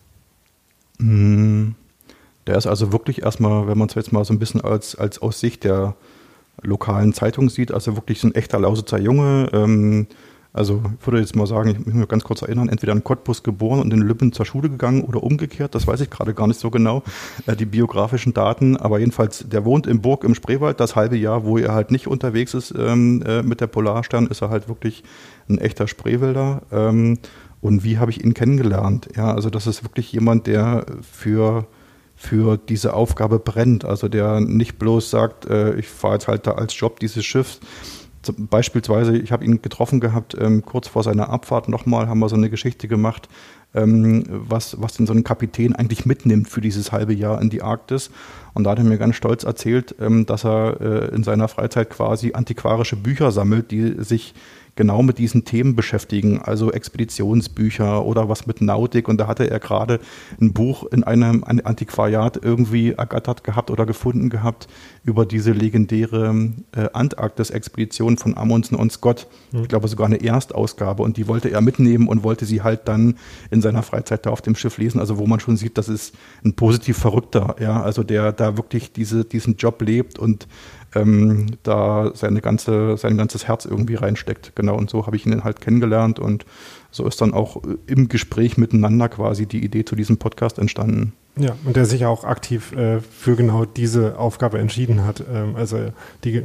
Mm. 0.99 1.73
Der 2.49 2.57
ist 2.57 2.67
also 2.67 2.93
wirklich 2.93 3.23
erstmal, 3.23 3.69
wenn 3.69 3.77
man 3.77 3.89
es 3.89 3.95
jetzt 3.95 4.11
mal 4.11 4.25
so 4.25 4.33
ein 4.33 4.39
bisschen 4.39 4.63
als, 4.63 4.95
als 4.97 5.21
aus 5.21 5.39
Sicht 5.39 5.65
der 5.65 5.95
lokalen 6.63 7.13
Zeitung 7.13 7.51
sieht, 7.51 7.73
also 7.73 7.95
wirklich 7.95 8.21
so 8.21 8.27
ein 8.27 8.35
echter 8.35 8.59
Lausitzer 8.59 8.99
Junge. 8.99 9.51
Ähm, 9.53 10.07
also 10.55 10.83
ich 10.99 11.07
würde 11.07 11.21
jetzt 11.21 11.37
mal 11.37 11.47
sagen, 11.47 11.69
ich 11.69 11.79
muss 11.79 11.95
mich 11.95 12.09
ganz 12.09 12.25
kurz 12.25 12.41
erinnern, 12.41 12.71
entweder 12.71 12.95
in 12.95 13.05
Cottbus 13.05 13.43
geboren 13.43 13.81
und 13.81 13.93
in 13.93 14.01
Lübben 14.01 14.33
zur 14.33 14.47
Schule 14.47 14.71
gegangen 14.71 15.05
oder 15.05 15.23
umgekehrt, 15.23 15.75
das 15.75 15.87
weiß 15.87 16.01
ich 16.01 16.09
gerade 16.09 16.33
gar 16.33 16.47
nicht 16.47 16.59
so 16.59 16.71
genau, 16.71 17.03
äh, 17.47 17.55
die 17.55 17.67
biografischen 17.67 18.33
Daten. 18.33 18.79
Aber 18.79 18.99
jedenfalls, 18.99 19.45
der 19.47 19.67
wohnt 19.67 19.87
in 19.87 20.01
Burg 20.01 20.25
im 20.25 20.35
Spreewald 20.35 20.81
das 20.81 20.97
halbe 20.97 21.19
Jahr, 21.19 21.45
wo 21.45 21.59
er 21.59 21.75
halt 21.75 21.91
nicht 21.91 22.07
unterwegs 22.07 22.55
ist 22.55 22.75
ähm, 22.77 23.23
äh, 23.27 23.43
mit 23.43 23.61
der 23.61 23.67
Polarstern, 23.67 24.27
ist 24.27 24.41
er 24.41 24.49
halt 24.49 24.69
wirklich 24.69 25.05
ein 25.51 25.59
echter 25.59 25.87
Spreewälder. 25.87 26.63
Ähm, 26.73 27.19
und 27.61 27.85
wie 27.85 27.99
habe 27.99 28.11
ich 28.11 28.25
ihn 28.25 28.33
kennengelernt? 28.33 29.11
Ja, 29.17 29.35
also 29.35 29.51
das 29.51 29.67
ist 29.67 29.85
wirklich 29.85 30.11
jemand, 30.13 30.47
der 30.47 30.87
für 31.03 31.67
für 32.19 32.59
diese 32.59 32.95
Aufgabe 32.95 33.39
brennt. 33.39 33.85
Also 33.85 34.09
der 34.09 34.41
nicht 34.41 34.79
bloß 34.79 35.09
sagt, 35.09 35.47
äh, 35.47 35.77
ich 35.77 35.89
fahre 35.89 36.15
jetzt 36.15 36.27
halt 36.27 36.47
da 36.49 36.53
als 36.53 36.79
Job 36.79 36.99
dieses 36.99 37.25
Schiff. 37.25 37.61
Beispielsweise, 38.37 39.17
ich 39.17 39.31
habe 39.31 39.45
ihn 39.45 39.63
getroffen 39.63 40.01
gehabt, 40.01 40.37
ähm, 40.39 40.65
kurz 40.65 40.89
vor 40.89 41.05
seiner 41.05 41.31
Abfahrt 41.31 41.69
nochmal, 41.69 42.09
haben 42.09 42.19
wir 42.19 42.29
so 42.29 42.35
eine 42.35 42.51
Geschichte 42.51 42.89
gemacht, 42.89 43.29
ähm, 43.79 44.25
was, 44.29 44.81
was 44.81 44.95
denn 44.95 45.07
so 45.07 45.13
ein 45.13 45.25
Kapitän 45.25 45.75
eigentlich 45.75 46.07
mitnimmt 46.07 46.49
für 46.49 46.61
dieses 46.61 46.93
halbe 46.93 47.15
Jahr 47.15 47.41
in 47.41 47.51
die 47.51 47.63
Arktis. 47.63 48.11
Und 48.55 48.65
da 48.65 48.71
hat 48.71 48.79
er 48.79 48.85
mir 48.85 48.99
ganz 48.99 49.17
stolz 49.17 49.45
erzählt, 49.45 49.95
ähm, 50.01 50.27
dass 50.27 50.45
er 50.45 50.81
äh, 50.81 51.15
in 51.15 51.23
seiner 51.23 51.49
Freizeit 51.49 51.91
quasi 51.91 52.33
antiquarische 52.33 52.97
Bücher 52.97 53.31
sammelt, 53.31 53.71
die 53.71 53.95
sich 53.99 54.35
genau 54.79 55.03
mit 55.03 55.19
diesen 55.19 55.45
Themen 55.45 55.75
beschäftigen, 55.75 56.41
also 56.41 56.71
Expeditionsbücher 56.71 58.05
oder 58.05 58.29
was 58.29 58.47
mit 58.47 58.61
Nautik. 58.61 59.09
Und 59.09 59.19
da 59.19 59.27
hatte 59.27 59.51
er 59.51 59.59
gerade 59.59 59.99
ein 60.41 60.53
Buch 60.53 60.85
in 60.93 61.03
einem 61.03 61.43
Antiquariat 61.45 62.39
irgendwie 62.41 62.93
ergattert 62.93 63.43
gehabt 63.43 63.73
oder 63.73 63.87
gefunden 63.87 64.31
gehabt 64.31 64.69
über 65.03 65.27
diese 65.27 65.51
legendäre 65.51 66.53
äh, 66.77 66.89
Antarktis-Expedition 66.93 68.19
von 68.19 68.37
Amundsen 68.37 68.77
und 68.77 68.93
Scott. 68.93 69.27
Ich 69.53 69.67
glaube 69.67 69.89
sogar 69.89 70.07
eine 70.07 70.23
Erstausgabe. 70.23 71.03
Und 71.03 71.17
die 71.17 71.27
wollte 71.27 71.51
er 71.51 71.61
mitnehmen 71.61 72.07
und 72.07 72.23
wollte 72.23 72.47
sie 72.47 72.63
halt 72.63 72.87
dann 72.87 73.17
in 73.51 73.61
seiner 73.69 73.83
Freizeit 73.83 74.25
da 74.27 74.31
auf 74.31 74.41
dem 74.41 74.57
Schiff 74.57 74.79
lesen. 74.79 74.99
Also 74.99 75.19
wo 75.19 75.27
man 75.27 75.41
schon 75.41 75.57
sieht, 75.57 75.79
das 75.79 75.89
ist 75.89 76.15
ein 76.45 76.55
positiv 76.55 76.99
Verrückter, 76.99 77.57
ja, 77.61 77.83
also 77.83 78.03
der 78.03 78.33
da 78.33 78.57
wirklich 78.57 78.93
diese, 78.93 79.25
diesen 79.25 79.57
Job 79.57 79.83
lebt 79.83 80.19
und 80.19 80.49
ähm, 80.95 81.47
da 81.63 82.13
seine 82.15 82.41
ganze, 82.41 82.97
sein 82.97 83.19
ganzes 83.19 83.47
Herz 83.47 83.67
irgendwie 83.67 83.95
reinsteckt. 83.95 84.53
Genau, 84.55 84.77
und 84.77 84.89
so 84.89 85.07
habe 85.07 85.17
ich 85.17 85.27
ihn 85.27 85.45
halt 85.45 85.61
kennengelernt 85.61 86.19
und 86.19 86.47
so 86.91 87.07
ist 87.07 87.21
dann 87.21 87.35
auch 87.35 87.63
im 87.87 88.09
Gespräch 88.09 88.57
miteinander 88.57 89.09
quasi 89.11 89.47
die 89.47 89.63
Idee 89.63 89.85
zu 89.85 89.95
diesem 89.95 90.17
Podcast 90.17 90.59
entstanden. 90.59 91.13
Ja, 91.37 91.57
und 91.65 91.77
der 91.77 91.85
sich 91.85 92.07
auch 92.07 92.25
aktiv 92.25 92.73
äh, 92.73 93.01
für 93.01 93.37
genau 93.37 93.65
diese 93.65 94.19
Aufgabe 94.19 94.59
entschieden 94.59 95.05
hat. 95.05 95.23
Ähm, 95.33 95.55
also 95.57 95.93
die 96.25 96.37
äh, 96.37 96.43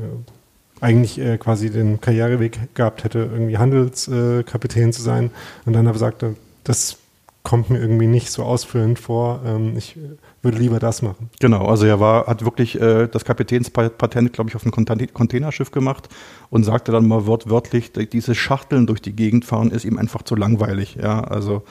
eigentlich 0.81 1.17
äh, 1.17 1.37
quasi 1.37 1.69
den 1.69 2.01
Karriereweg 2.01 2.75
gehabt 2.75 3.05
hätte, 3.05 3.19
irgendwie 3.19 3.57
Handelskapitän 3.57 4.91
zu 4.91 5.01
sein 5.01 5.31
und 5.65 5.73
dann 5.73 5.87
aber 5.87 5.97
sagte, 5.97 6.35
das 6.65 6.97
kommt 7.43 7.69
mir 7.69 7.79
irgendwie 7.79 8.07
nicht 8.07 8.31
so 8.31 8.43
ausführend 8.43 8.99
vor. 8.99 9.41
Ähm, 9.45 9.77
ich 9.77 9.97
würde 10.41 10.57
lieber 10.57 10.79
das 10.79 11.01
machen. 11.01 11.29
Genau, 11.39 11.67
also 11.67 11.85
er 11.85 11.99
war, 11.99 12.27
hat 12.27 12.45
wirklich 12.45 12.79
äh, 12.79 13.07
das 13.07 13.25
Kapitänspatent, 13.25 14.33
glaube 14.33 14.49
ich, 14.49 14.55
auf 14.55 14.63
einem 14.63 14.71
Containerschiff 15.13 15.71
gemacht 15.71 16.07
und 16.49 16.63
sagte 16.63 16.91
dann 16.91 17.07
mal 17.07 17.25
wortwörtlich, 17.25 17.91
diese 17.91 18.33
Schachteln 18.33 18.87
durch 18.87 19.01
die 19.01 19.13
Gegend 19.13 19.45
fahren 19.45 19.71
ist 19.71 19.85
ihm 19.85 19.97
einfach 19.97 20.23
zu 20.23 20.35
langweilig. 20.35 20.95
Ja, 20.95 21.21
also 21.21 21.63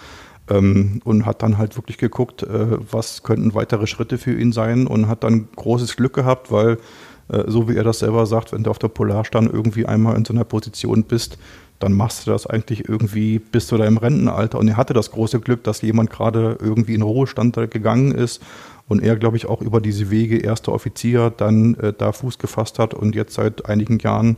ähm, 0.50 1.00
und 1.04 1.24
hat 1.24 1.42
dann 1.42 1.56
halt 1.56 1.76
wirklich 1.76 1.98
geguckt, 1.98 2.42
äh, 2.42 2.76
was 2.90 3.22
könnten 3.22 3.54
weitere 3.54 3.86
Schritte 3.86 4.18
für 4.18 4.38
ihn 4.38 4.52
sein 4.52 4.86
und 4.86 5.08
hat 5.08 5.24
dann 5.24 5.48
großes 5.56 5.96
Glück 5.96 6.12
gehabt, 6.12 6.50
weil 6.50 6.78
äh, 7.28 7.44
so 7.46 7.68
wie 7.68 7.76
er 7.76 7.84
das 7.84 8.00
selber 8.00 8.26
sagt, 8.26 8.52
wenn 8.52 8.64
du 8.64 8.70
auf 8.70 8.78
der 8.78 8.88
Polarstern 8.88 9.48
irgendwie 9.50 9.86
einmal 9.86 10.16
in 10.16 10.24
so 10.24 10.34
einer 10.34 10.44
Position 10.44 11.04
bist, 11.04 11.38
dann 11.82 11.92
machst 11.92 12.26
du 12.26 12.30
das 12.30 12.46
eigentlich 12.46 12.88
irgendwie 12.88 13.38
bis 13.38 13.66
zu 13.66 13.76
deinem 13.76 13.96
Rentenalter. 13.96 14.58
Und 14.58 14.68
er 14.68 14.76
hatte 14.76 14.94
das 14.94 15.10
große 15.10 15.40
Glück, 15.40 15.64
dass 15.64 15.82
jemand 15.82 16.10
gerade 16.10 16.58
irgendwie 16.60 16.94
in 16.94 17.02
Ruhestand 17.02 17.56
gegangen 17.70 18.12
ist 18.12 18.42
und 18.88 19.02
er, 19.02 19.16
glaube 19.16 19.36
ich, 19.36 19.46
auch 19.46 19.60
über 19.62 19.80
diese 19.80 20.10
Wege 20.10 20.38
erster 20.38 20.72
Offizier 20.72 21.32
dann 21.34 21.74
äh, 21.76 21.92
da 21.96 22.12
Fuß 22.12 22.38
gefasst 22.38 22.78
hat 22.78 22.94
und 22.94 23.14
jetzt 23.14 23.34
seit 23.34 23.66
einigen 23.66 23.98
Jahren 23.98 24.36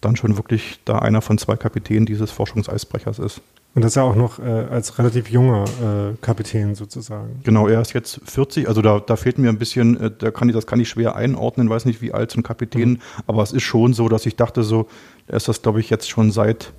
dann 0.00 0.16
schon 0.16 0.36
wirklich 0.36 0.80
da 0.84 0.98
einer 0.98 1.22
von 1.22 1.38
zwei 1.38 1.56
Kapitänen 1.56 2.06
dieses 2.06 2.30
Forschungseisbrechers 2.30 3.18
ist. 3.18 3.40
Und 3.74 3.82
das 3.82 3.92
ist 3.92 3.96
ja 3.96 4.02
auch 4.02 4.16
noch 4.16 4.38
äh, 4.38 4.42
als 4.42 4.98
relativ 4.98 5.30
junger 5.30 5.64
äh, 5.64 6.16
Kapitän 6.20 6.74
sozusagen. 6.74 7.40
Genau, 7.42 7.68
er 7.68 7.80
ist 7.80 7.94
jetzt 7.94 8.20
40, 8.24 8.68
also 8.68 8.82
da, 8.82 9.00
da 9.00 9.16
fehlt 9.16 9.38
mir 9.38 9.48
ein 9.48 9.58
bisschen, 9.58 9.98
äh, 9.98 10.10
da 10.10 10.30
kann 10.30 10.48
ich, 10.48 10.54
das 10.54 10.66
kann 10.66 10.78
ich 10.78 10.90
schwer 10.90 11.16
einordnen, 11.16 11.70
weiß 11.70 11.86
nicht, 11.86 12.02
wie 12.02 12.12
alt 12.12 12.30
so 12.30 12.40
ein 12.40 12.42
Kapitän, 12.42 12.90
mhm. 12.90 12.98
aber 13.26 13.42
es 13.42 13.52
ist 13.52 13.62
schon 13.62 13.94
so, 13.94 14.10
dass 14.10 14.26
ich 14.26 14.36
dachte 14.36 14.62
so, 14.62 14.88
er 15.26 15.36
ist 15.36 15.48
das, 15.48 15.62
glaube 15.62 15.80
ich, 15.80 15.88
jetzt 15.88 16.10
schon 16.10 16.32
seit, 16.32 16.72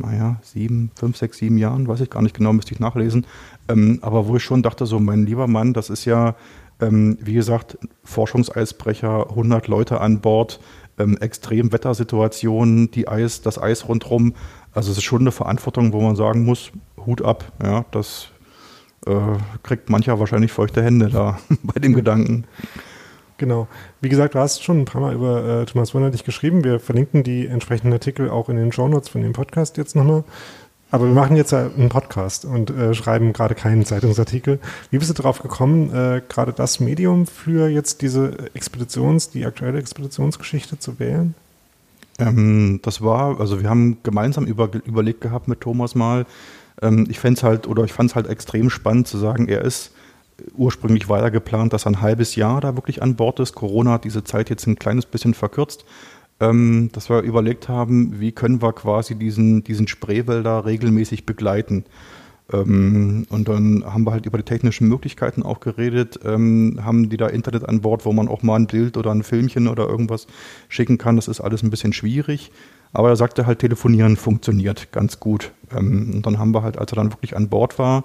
naja, 0.00 0.36
sieben, 0.42 0.90
fünf, 0.94 1.16
sechs, 1.16 1.38
sieben 1.38 1.58
Jahren, 1.58 1.86
weiß 1.86 2.00
ich 2.00 2.10
gar 2.10 2.22
nicht 2.22 2.36
genau, 2.36 2.52
müsste 2.52 2.72
ich 2.72 2.80
nachlesen. 2.80 3.26
Ähm, 3.68 3.98
aber 4.02 4.26
wo 4.26 4.36
ich 4.36 4.42
schon 4.42 4.62
dachte, 4.62 4.86
so, 4.86 4.98
mein 5.00 5.24
lieber 5.24 5.46
Mann, 5.46 5.72
das 5.72 5.90
ist 5.90 6.04
ja, 6.04 6.34
ähm, 6.80 7.18
wie 7.20 7.34
gesagt, 7.34 7.78
Forschungseisbrecher, 8.04 9.30
100 9.30 9.68
Leute 9.68 10.00
an 10.00 10.20
Bord, 10.20 10.60
ähm, 10.98 11.16
Extremwettersituationen, 11.18 12.90
die 12.90 13.08
Eis, 13.08 13.42
das 13.42 13.60
Eis 13.60 13.88
rundherum. 13.88 14.34
Also 14.72 14.92
es 14.92 14.98
ist 14.98 15.04
schon 15.04 15.22
eine 15.22 15.32
Verantwortung, 15.32 15.92
wo 15.92 16.00
man 16.00 16.16
sagen 16.16 16.44
muss, 16.44 16.72
Hut 17.06 17.22
ab. 17.22 17.52
Ja, 17.62 17.84
das 17.90 18.28
äh, 19.06 19.12
kriegt 19.62 19.90
mancher 19.90 20.18
wahrscheinlich 20.20 20.52
feuchte 20.52 20.82
Hände 20.82 21.08
da 21.08 21.38
bei 21.62 21.80
dem 21.80 21.94
Gedanken. 21.94 22.44
Genau. 23.40 23.68
Wie 24.02 24.10
gesagt, 24.10 24.34
du 24.34 24.38
hast 24.38 24.62
schon 24.62 24.80
ein 24.80 24.84
paar 24.84 25.00
Mal 25.00 25.14
über 25.14 25.62
äh, 25.62 25.64
Thomas 25.64 25.94
Wunderlich 25.94 26.24
geschrieben. 26.24 26.62
Wir 26.62 26.78
verlinken 26.78 27.22
die 27.22 27.46
entsprechenden 27.46 27.94
Artikel 27.94 28.28
auch 28.28 28.50
in 28.50 28.56
den 28.56 28.70
Shownotes 28.70 29.08
von 29.08 29.22
dem 29.22 29.32
Podcast 29.32 29.78
jetzt 29.78 29.96
nochmal. 29.96 30.24
Aber 30.90 31.06
wir 31.06 31.14
machen 31.14 31.36
jetzt 31.36 31.54
einen 31.54 31.88
Podcast 31.88 32.44
und 32.44 32.68
äh, 32.68 32.92
schreiben 32.92 33.32
gerade 33.32 33.54
keinen 33.54 33.86
Zeitungsartikel. 33.86 34.58
Wie 34.90 34.98
bist 34.98 35.08
du 35.08 35.14
darauf 35.14 35.40
gekommen, 35.40 35.88
äh, 35.88 36.20
gerade 36.28 36.52
das 36.52 36.80
Medium 36.80 37.26
für 37.26 37.68
jetzt 37.68 38.02
diese 38.02 38.36
Expeditions, 38.52 39.30
die 39.30 39.46
aktuelle 39.46 39.78
Expeditionsgeschichte 39.78 40.78
zu 40.78 40.98
wählen? 40.98 41.34
Ähm, 42.18 42.80
das 42.82 43.00
war, 43.00 43.40
also 43.40 43.62
wir 43.62 43.70
haben 43.70 43.96
gemeinsam 44.02 44.44
über, 44.44 44.68
überlegt 44.84 45.22
gehabt 45.22 45.48
mit 45.48 45.62
Thomas 45.62 45.94
mal. 45.94 46.26
Ähm, 46.82 47.06
ich 47.08 47.18
fände 47.18 47.40
halt, 47.40 47.66
oder 47.66 47.84
ich 47.84 47.94
fand 47.94 48.10
es 48.10 48.16
halt 48.16 48.26
extrem 48.26 48.68
spannend 48.68 49.08
zu 49.08 49.16
sagen, 49.16 49.48
er 49.48 49.62
ist 49.62 49.92
ursprünglich 50.56 51.08
weiter 51.08 51.30
geplant, 51.30 51.72
dass 51.72 51.86
er 51.86 51.92
ein 51.92 52.00
halbes 52.00 52.36
Jahr 52.36 52.60
da 52.60 52.76
wirklich 52.76 53.02
an 53.02 53.16
Bord 53.16 53.40
ist. 53.40 53.54
Corona 53.54 53.92
hat 53.92 54.04
diese 54.04 54.24
Zeit 54.24 54.50
jetzt 54.50 54.66
ein 54.66 54.76
kleines 54.76 55.06
bisschen 55.06 55.34
verkürzt 55.34 55.84
ähm, 56.40 56.88
dass 56.92 57.10
wir 57.10 57.20
überlegt 57.20 57.68
haben, 57.68 58.18
wie 58.18 58.32
können 58.32 58.62
wir 58.62 58.72
quasi 58.72 59.14
diesen, 59.14 59.62
diesen 59.62 59.86
Spreewälder 59.86 60.64
regelmäßig 60.64 61.26
begleiten. 61.26 61.84
Ähm, 62.52 63.26
und 63.28 63.48
dann 63.48 63.84
haben 63.84 64.04
wir 64.04 64.12
halt 64.12 64.26
über 64.26 64.38
die 64.38 64.44
technischen 64.44 64.88
Möglichkeiten 64.88 65.42
auch 65.42 65.60
geredet, 65.60 66.18
ähm, 66.24 66.80
haben 66.82 67.10
die 67.10 67.18
da 67.18 67.26
Internet 67.28 67.68
an 67.68 67.82
Bord, 67.82 68.06
wo 68.06 68.12
man 68.12 68.28
auch 68.28 68.42
mal 68.42 68.56
ein 68.56 68.66
Bild 68.66 68.96
oder 68.96 69.10
ein 69.10 69.22
Filmchen 69.22 69.68
oder 69.68 69.86
irgendwas 69.88 70.26
schicken 70.68 70.98
kann. 70.98 71.16
Das 71.16 71.28
ist 71.28 71.40
alles 71.40 71.62
ein 71.62 71.70
bisschen 71.70 71.92
schwierig. 71.92 72.50
Aber 72.92 73.10
er 73.10 73.16
sagte 73.16 73.46
halt, 73.46 73.60
telefonieren 73.60 74.16
funktioniert 74.16 74.90
ganz 74.90 75.20
gut. 75.20 75.52
Ähm, 75.70 76.10
und 76.14 76.26
dann 76.26 76.38
haben 76.38 76.54
wir 76.54 76.62
halt, 76.62 76.78
als 76.78 76.90
er 76.92 76.96
dann 76.96 77.12
wirklich 77.12 77.36
an 77.36 77.48
Bord 77.48 77.78
war, 77.78 78.04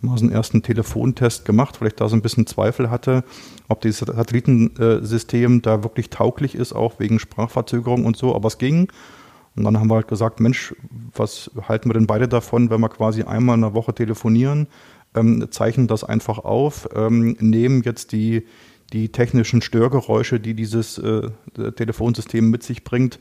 mal 0.00 0.18
so 0.18 0.24
einen 0.24 0.32
ersten 0.32 0.62
Telefontest 0.62 1.44
gemacht, 1.44 1.80
weil 1.80 1.88
ich 1.88 1.94
da 1.94 2.08
so 2.08 2.16
ein 2.16 2.22
bisschen 2.22 2.46
Zweifel 2.46 2.90
hatte, 2.90 3.24
ob 3.68 3.80
dieses 3.80 4.00
Satellitensystem 4.00 5.62
da 5.62 5.82
wirklich 5.82 6.10
tauglich 6.10 6.54
ist, 6.54 6.72
auch 6.72 6.98
wegen 6.98 7.18
Sprachverzögerung 7.18 8.04
und 8.04 8.16
so, 8.16 8.34
aber 8.34 8.48
es 8.48 8.58
ging. 8.58 8.88
Und 9.56 9.64
dann 9.64 9.80
haben 9.80 9.88
wir 9.88 9.94
halt 9.94 10.08
gesagt, 10.08 10.38
Mensch, 10.38 10.74
was 11.14 11.50
halten 11.66 11.88
wir 11.88 11.94
denn 11.94 12.06
beide 12.06 12.28
davon, 12.28 12.68
wenn 12.68 12.80
wir 12.80 12.90
quasi 12.90 13.22
einmal 13.22 13.54
in 13.54 13.62
der 13.62 13.74
Woche 13.74 13.94
telefonieren, 13.94 14.68
ähm, 15.14 15.46
zeichnen 15.50 15.86
das 15.86 16.04
einfach 16.04 16.38
auf, 16.38 16.88
ähm, 16.94 17.36
nehmen 17.40 17.82
jetzt 17.82 18.12
die, 18.12 18.46
die 18.92 19.08
technischen 19.10 19.62
Störgeräusche, 19.62 20.38
die 20.38 20.54
dieses 20.54 20.98
äh, 20.98 21.30
Telefonsystem 21.54 22.50
mit 22.50 22.62
sich 22.62 22.84
bringt, 22.84 23.18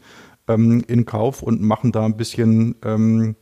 ähm, 0.47 0.83
in 0.87 1.05
Kauf 1.05 1.41
und 1.41 1.61
machen 1.61 1.93
da 1.93 2.05
ein 2.05 2.17
bisschen 2.17 2.75
ähm, 2.83 3.35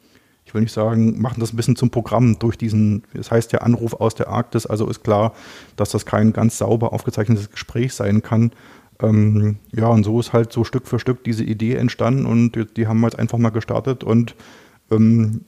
ich 0.46 0.54
will 0.54 0.62
nicht 0.62 0.74
sagen, 0.74 1.22
machen 1.22 1.40
das 1.40 1.54
ein 1.54 1.56
bisschen 1.56 1.76
zum 1.76 1.90
Programm 1.90 2.38
durch 2.38 2.58
diesen, 2.58 3.04
das 3.14 3.32
heißt 3.32 3.54
ja 3.54 3.60
Anruf 3.60 3.94
aus 3.94 4.16
der 4.16 4.28
Arktis, 4.28 4.66
also 4.66 4.88
ist 4.88 5.04
klar, 5.04 5.34
dass 5.76 5.92
das 5.92 6.06
kein 6.06 6.34
ganz 6.34 6.58
sauber 6.58 6.94
aufgezeichnetes 6.94 7.50
Gespräch 7.50 7.94
sein 7.94 8.22
kann. 8.22 8.52
Ähm, 9.02 9.58
ja, 9.72 9.88
und 9.88 10.04
so 10.04 10.20
ist 10.20 10.34
halt 10.34 10.52
so 10.52 10.64
Stück 10.64 10.88
für 10.88 11.00
Stück 11.00 11.24
diese 11.24 11.44
Idee 11.44 11.76
entstanden 11.76 12.26
und 12.26 12.54
die, 12.54 12.66
die 12.66 12.88
haben 12.88 13.02
halt 13.04 13.18
einfach 13.18 13.38
mal 13.38 13.50
gestartet. 13.50 14.04
Und 14.04 14.36
ähm, 14.92 15.42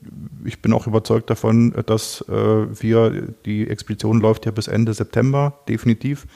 ich 0.44 0.62
bin 0.62 0.72
auch 0.72 0.86
überzeugt 0.86 1.30
davon, 1.30 1.72
dass 1.86 2.22
äh, 2.28 2.32
wir, 2.32 3.34
die 3.44 3.68
Expedition 3.68 4.20
läuft 4.20 4.46
ja 4.46 4.52
bis 4.52 4.68
Ende 4.68 4.94
September, 4.94 5.60
definitiv, 5.68 6.26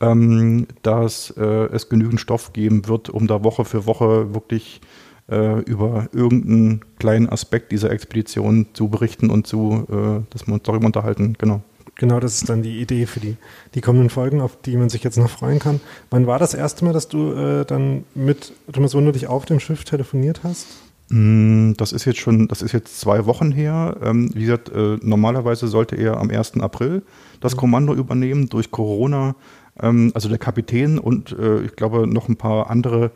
ähm, 0.00 0.66
dass 0.82 1.30
äh, 1.36 1.68
es 1.72 1.88
genügend 1.88 2.20
Stoff 2.20 2.52
geben 2.52 2.86
wird, 2.88 3.08
um 3.08 3.26
da 3.26 3.44
Woche 3.44 3.64
für 3.64 3.86
Woche 3.86 4.34
wirklich 4.34 4.80
über 5.30 6.08
irgendeinen 6.12 6.80
kleinen 6.98 7.28
Aspekt 7.28 7.70
dieser 7.72 7.90
Expedition 7.90 8.66
zu 8.72 8.88
berichten 8.88 9.30
und 9.30 9.46
zu, 9.46 9.86
äh, 9.88 10.22
dass 10.30 10.46
wir 10.46 10.54
uns 10.54 10.62
darüber 10.64 10.86
unterhalten. 10.86 11.34
Genau. 11.38 11.62
Genau, 11.96 12.18
das 12.18 12.36
ist 12.36 12.48
dann 12.48 12.62
die 12.62 12.80
Idee 12.80 13.04
für 13.04 13.20
die, 13.20 13.36
die 13.74 13.82
kommenden 13.82 14.08
Folgen, 14.08 14.40
auf 14.40 14.56
die 14.62 14.76
man 14.76 14.88
sich 14.88 15.04
jetzt 15.04 15.18
noch 15.18 15.28
freuen 15.28 15.58
kann. 15.58 15.80
Wann 16.08 16.26
war 16.26 16.38
das 16.38 16.54
erste 16.54 16.84
Mal, 16.86 16.94
dass 16.94 17.08
du 17.08 17.32
äh, 17.32 17.66
dann 17.66 18.04
mit 18.14 18.54
Thomas 18.72 18.94
Wunderlich 18.94 19.26
auf 19.26 19.44
dem 19.44 19.60
Schiff 19.60 19.84
telefoniert 19.84 20.40
hast? 20.42 20.66
Mm, 21.10 21.72
das 21.76 21.92
ist 21.92 22.06
jetzt 22.06 22.18
schon, 22.18 22.48
das 22.48 22.62
ist 22.62 22.72
jetzt 22.72 23.00
zwei 23.00 23.26
Wochen 23.26 23.52
her. 23.52 23.98
Ähm, 24.02 24.30
wie 24.34 24.42
gesagt, 24.46 24.70
äh, 24.70 24.96
normalerweise 25.02 25.68
sollte 25.68 25.96
er 25.96 26.16
am 26.16 26.30
1. 26.30 26.60
April 26.60 27.02
das 27.40 27.54
mhm. 27.54 27.58
Kommando 27.58 27.92
übernehmen. 27.92 28.48
Durch 28.48 28.70
Corona, 28.70 29.34
ähm, 29.78 30.10
also 30.14 30.30
der 30.30 30.38
Kapitän 30.38 30.98
und 30.98 31.32
äh, 31.32 31.60
ich 31.62 31.76
glaube 31.76 32.06
noch 32.06 32.30
ein 32.30 32.36
paar 32.36 32.70
andere 32.70 33.10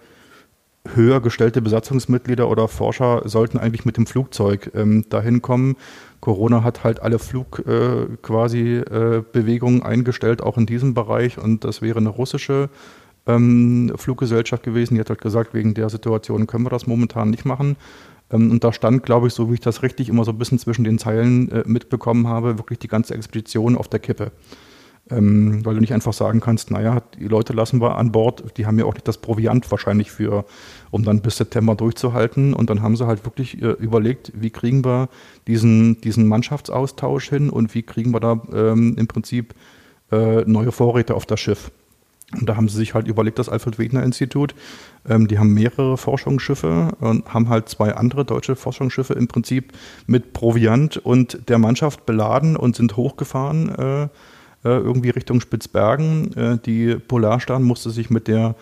höher 0.94 1.20
gestellte 1.20 1.62
Besatzungsmitglieder 1.62 2.48
oder 2.48 2.68
Forscher 2.68 3.22
sollten 3.24 3.58
eigentlich 3.58 3.84
mit 3.84 3.96
dem 3.96 4.06
Flugzeug 4.06 4.70
ähm, 4.74 5.04
dahin 5.08 5.42
kommen. 5.42 5.76
Corona 6.20 6.62
hat 6.62 6.84
halt 6.84 7.00
alle 7.00 7.18
Flug 7.18 7.62
äh, 7.66 8.06
quasi 8.22 8.76
äh, 8.76 9.22
Bewegungen 9.32 9.82
eingestellt, 9.82 10.42
auch 10.42 10.56
in 10.56 10.66
diesem 10.66 10.94
Bereich. 10.94 11.38
Und 11.38 11.64
das 11.64 11.82
wäre 11.82 11.98
eine 11.98 12.08
russische 12.08 12.70
ähm, 13.26 13.92
Fluggesellschaft 13.96 14.62
gewesen. 14.62 14.94
Die 14.94 15.00
hat 15.00 15.10
halt 15.10 15.20
gesagt, 15.20 15.54
wegen 15.54 15.74
der 15.74 15.90
Situation 15.90 16.46
können 16.46 16.64
wir 16.64 16.70
das 16.70 16.86
momentan 16.86 17.30
nicht 17.30 17.44
machen. 17.44 17.76
Ähm, 18.30 18.50
und 18.50 18.64
da 18.64 18.72
stand, 18.72 19.02
glaube 19.02 19.26
ich, 19.26 19.34
so 19.34 19.50
wie 19.50 19.54
ich 19.54 19.60
das 19.60 19.82
richtig 19.82 20.08
immer 20.08 20.24
so 20.24 20.32
ein 20.32 20.38
bisschen 20.38 20.58
zwischen 20.58 20.84
den 20.84 20.98
Zeilen 20.98 21.50
äh, 21.50 21.62
mitbekommen 21.66 22.28
habe, 22.28 22.58
wirklich 22.58 22.78
die 22.78 22.88
ganze 22.88 23.14
Expedition 23.14 23.76
auf 23.76 23.88
der 23.88 24.00
Kippe. 24.00 24.32
Ähm, 25.10 25.64
weil 25.66 25.74
du 25.74 25.80
nicht 25.80 25.92
einfach 25.92 26.14
sagen 26.14 26.40
kannst, 26.40 26.70
naja, 26.70 27.02
die 27.18 27.28
Leute 27.28 27.52
lassen 27.52 27.78
wir 27.82 27.96
an 27.96 28.10
Bord, 28.10 28.56
die 28.56 28.64
haben 28.64 28.78
ja 28.78 28.86
auch 28.86 28.94
nicht 28.94 29.06
das 29.06 29.18
Proviant 29.18 29.70
wahrscheinlich 29.70 30.10
für, 30.10 30.46
um 30.90 31.04
dann 31.04 31.20
bis 31.20 31.36
September 31.36 31.74
durchzuhalten. 31.74 32.54
Und 32.54 32.70
dann 32.70 32.80
haben 32.80 32.96
sie 32.96 33.06
halt 33.06 33.26
wirklich 33.26 33.60
äh, 33.60 33.72
überlegt, 33.72 34.32
wie 34.34 34.48
kriegen 34.48 34.82
wir 34.82 35.10
diesen, 35.46 36.00
diesen 36.00 36.26
Mannschaftsaustausch 36.26 37.28
hin 37.28 37.50
und 37.50 37.74
wie 37.74 37.82
kriegen 37.82 38.12
wir 38.12 38.20
da 38.20 38.40
ähm, 38.52 38.96
im 38.96 39.06
Prinzip 39.06 39.54
äh, 40.10 40.42
neue 40.46 40.72
Vorräte 40.72 41.14
auf 41.14 41.26
das 41.26 41.38
Schiff. 41.38 41.70
Und 42.32 42.48
da 42.48 42.56
haben 42.56 42.68
sie 42.68 42.78
sich 42.78 42.94
halt 42.94 43.06
überlegt, 43.06 43.38
das 43.38 43.48
Alfred 43.48 43.78
Wegener 43.78 44.02
Institut, 44.02 44.54
ähm, 45.08 45.28
die 45.28 45.38
haben 45.38 45.52
mehrere 45.52 45.96
Forschungsschiffe 45.96 46.96
und 47.00 47.32
haben 47.32 47.48
halt 47.48 47.68
zwei 47.68 47.94
andere 47.94 48.24
deutsche 48.24 48.56
Forschungsschiffe 48.56 49.12
im 49.14 49.28
Prinzip 49.28 49.72
mit 50.06 50.32
Proviant 50.32 50.96
und 50.96 51.48
der 51.48 51.58
Mannschaft 51.58 52.06
beladen 52.06 52.56
und 52.56 52.74
sind 52.74 52.96
hochgefahren 52.96 53.68
äh, 53.68 54.08
irgendwie 54.68 55.10
Richtung 55.10 55.40
Spitzbergen. 55.40 56.36
Äh, 56.36 56.58
die 56.64 56.96
Polarstern 56.96 57.62
musste 57.62 57.90
sich 57.90 58.10
mit 58.10 58.28
der 58.28 58.54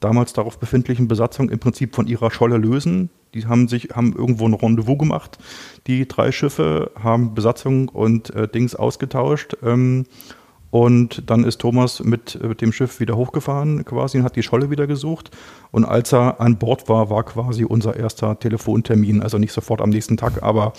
damals 0.00 0.32
darauf 0.32 0.58
befindlichen 0.58 1.08
Besatzung 1.08 1.50
im 1.50 1.58
Prinzip 1.58 1.94
von 1.94 2.06
ihrer 2.06 2.30
Scholle 2.30 2.56
lösen. 2.56 3.10
Die 3.34 3.46
haben 3.46 3.68
sich, 3.68 3.90
haben 3.94 4.14
irgendwo 4.16 4.46
ein 4.46 4.54
Rendezvous 4.54 4.98
gemacht. 4.98 5.38
Die 5.86 6.08
drei 6.08 6.32
Schiffe 6.32 6.90
haben 7.00 7.34
Besatzung 7.34 7.88
und 7.88 8.30
äh, 8.34 8.48
Dings 8.48 8.74
ausgetauscht. 8.74 9.56
Ähm, 9.62 10.06
und 10.70 11.28
dann 11.28 11.42
ist 11.44 11.60
Thomas 11.60 12.02
mit, 12.02 12.40
mit, 12.42 12.60
dem 12.60 12.72
Schiff 12.72 13.00
wieder 13.00 13.16
hochgefahren 13.16 13.84
quasi 13.84 14.18
und 14.18 14.24
hat 14.24 14.36
die 14.36 14.42
Scholle 14.42 14.70
wieder 14.70 14.86
gesucht. 14.86 15.30
Und 15.72 15.84
als 15.84 16.12
er 16.12 16.40
an 16.40 16.58
Bord 16.58 16.88
war, 16.88 17.10
war 17.10 17.24
quasi 17.24 17.64
unser 17.64 17.96
erster 17.96 18.38
Telefontermin. 18.38 19.20
Also 19.20 19.38
nicht 19.38 19.52
sofort 19.52 19.80
am 19.80 19.90
nächsten 19.90 20.16
Tag, 20.16 20.42
aber 20.42 20.72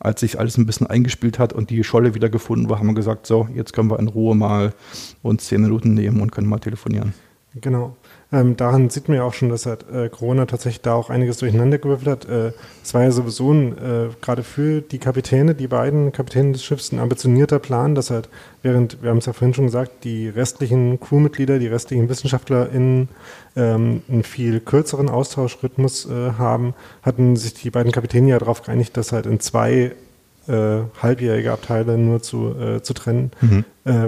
als 0.00 0.20
sich 0.20 0.38
alles 0.38 0.58
ein 0.58 0.66
bisschen 0.66 0.86
eingespielt 0.86 1.38
hat 1.38 1.54
und 1.54 1.70
die 1.70 1.82
Scholle 1.82 2.14
wieder 2.14 2.28
gefunden 2.28 2.68
war, 2.68 2.78
haben 2.78 2.88
wir 2.88 2.94
gesagt, 2.94 3.26
so, 3.26 3.48
jetzt 3.54 3.72
können 3.72 3.90
wir 3.90 3.98
in 3.98 4.08
Ruhe 4.08 4.36
mal 4.36 4.74
uns 5.22 5.46
zehn 5.46 5.62
Minuten 5.62 5.94
nehmen 5.94 6.20
und 6.20 6.30
können 6.30 6.48
mal 6.48 6.58
telefonieren. 6.58 7.14
Genau. 7.54 7.96
Ähm, 8.30 8.58
daran 8.58 8.90
sieht 8.90 9.08
man 9.08 9.16
ja 9.16 9.24
auch 9.24 9.32
schon, 9.32 9.48
dass 9.48 9.64
halt, 9.64 9.90
äh, 9.90 10.10
Corona 10.10 10.44
tatsächlich 10.44 10.82
da 10.82 10.92
auch 10.92 11.08
einiges 11.08 11.38
durcheinander 11.38 11.78
gewürfelt 11.78 12.08
hat. 12.08 12.28
Äh, 12.28 12.52
es 12.84 12.92
war 12.92 13.02
ja 13.02 13.10
sowieso 13.10 13.52
ein, 13.52 13.78
äh, 13.78 14.08
gerade 14.20 14.42
für 14.42 14.82
die 14.82 14.98
Kapitäne, 14.98 15.54
die 15.54 15.66
beiden 15.66 16.12
Kapitäne 16.12 16.52
des 16.52 16.62
Schiffs, 16.62 16.92
ein 16.92 16.98
ambitionierter 16.98 17.58
Plan, 17.58 17.94
dass 17.94 18.10
halt, 18.10 18.28
während, 18.62 19.02
wir 19.02 19.10
haben 19.10 19.18
es 19.18 19.26
ja 19.26 19.32
vorhin 19.32 19.54
schon 19.54 19.64
gesagt, 19.64 20.04
die 20.04 20.28
restlichen 20.28 21.00
Crewmitglieder, 21.00 21.58
die 21.58 21.68
restlichen 21.68 22.10
WissenschaftlerInnen 22.10 23.08
ähm, 23.56 24.02
einen 24.10 24.22
viel 24.24 24.60
kürzeren 24.60 25.08
Austauschrhythmus 25.08 26.04
äh, 26.04 26.32
haben, 26.32 26.74
hatten 27.02 27.34
sich 27.36 27.54
die 27.54 27.70
beiden 27.70 27.92
Kapitäne 27.92 28.28
ja 28.28 28.38
darauf 28.38 28.62
geeinigt, 28.62 28.94
dass 28.98 29.12
halt 29.12 29.24
in 29.24 29.40
zwei 29.40 29.92
äh, 30.48 30.80
halbjährige 31.02 31.50
Abteile 31.50 31.96
nur 31.96 32.20
zu, 32.20 32.54
äh, 32.54 32.82
zu 32.82 32.92
trennen, 32.92 33.30
mhm. 33.40 33.64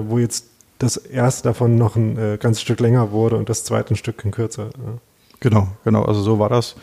wo 0.09 0.19
jetzt 0.19 0.50
das 0.81 0.97
erste 0.97 1.49
davon 1.49 1.77
noch 1.77 1.95
ein 1.95 2.17
äh, 2.19 2.39
ganzes 2.41 2.63
Stück 2.63 2.81
länger 2.81 3.13
wurde 3.13 3.37
und 3.37 3.49
das 3.49 3.65
zweite 3.65 3.95
ein 3.95 3.97
Stück 3.97 4.19
kürzer. 4.33 4.65
Ja. 4.65 4.99
Genau, 5.39 5.69
genau. 5.85 6.03
Also 6.05 6.21
so 6.23 6.39
war 6.39 6.49
das. 6.49 6.75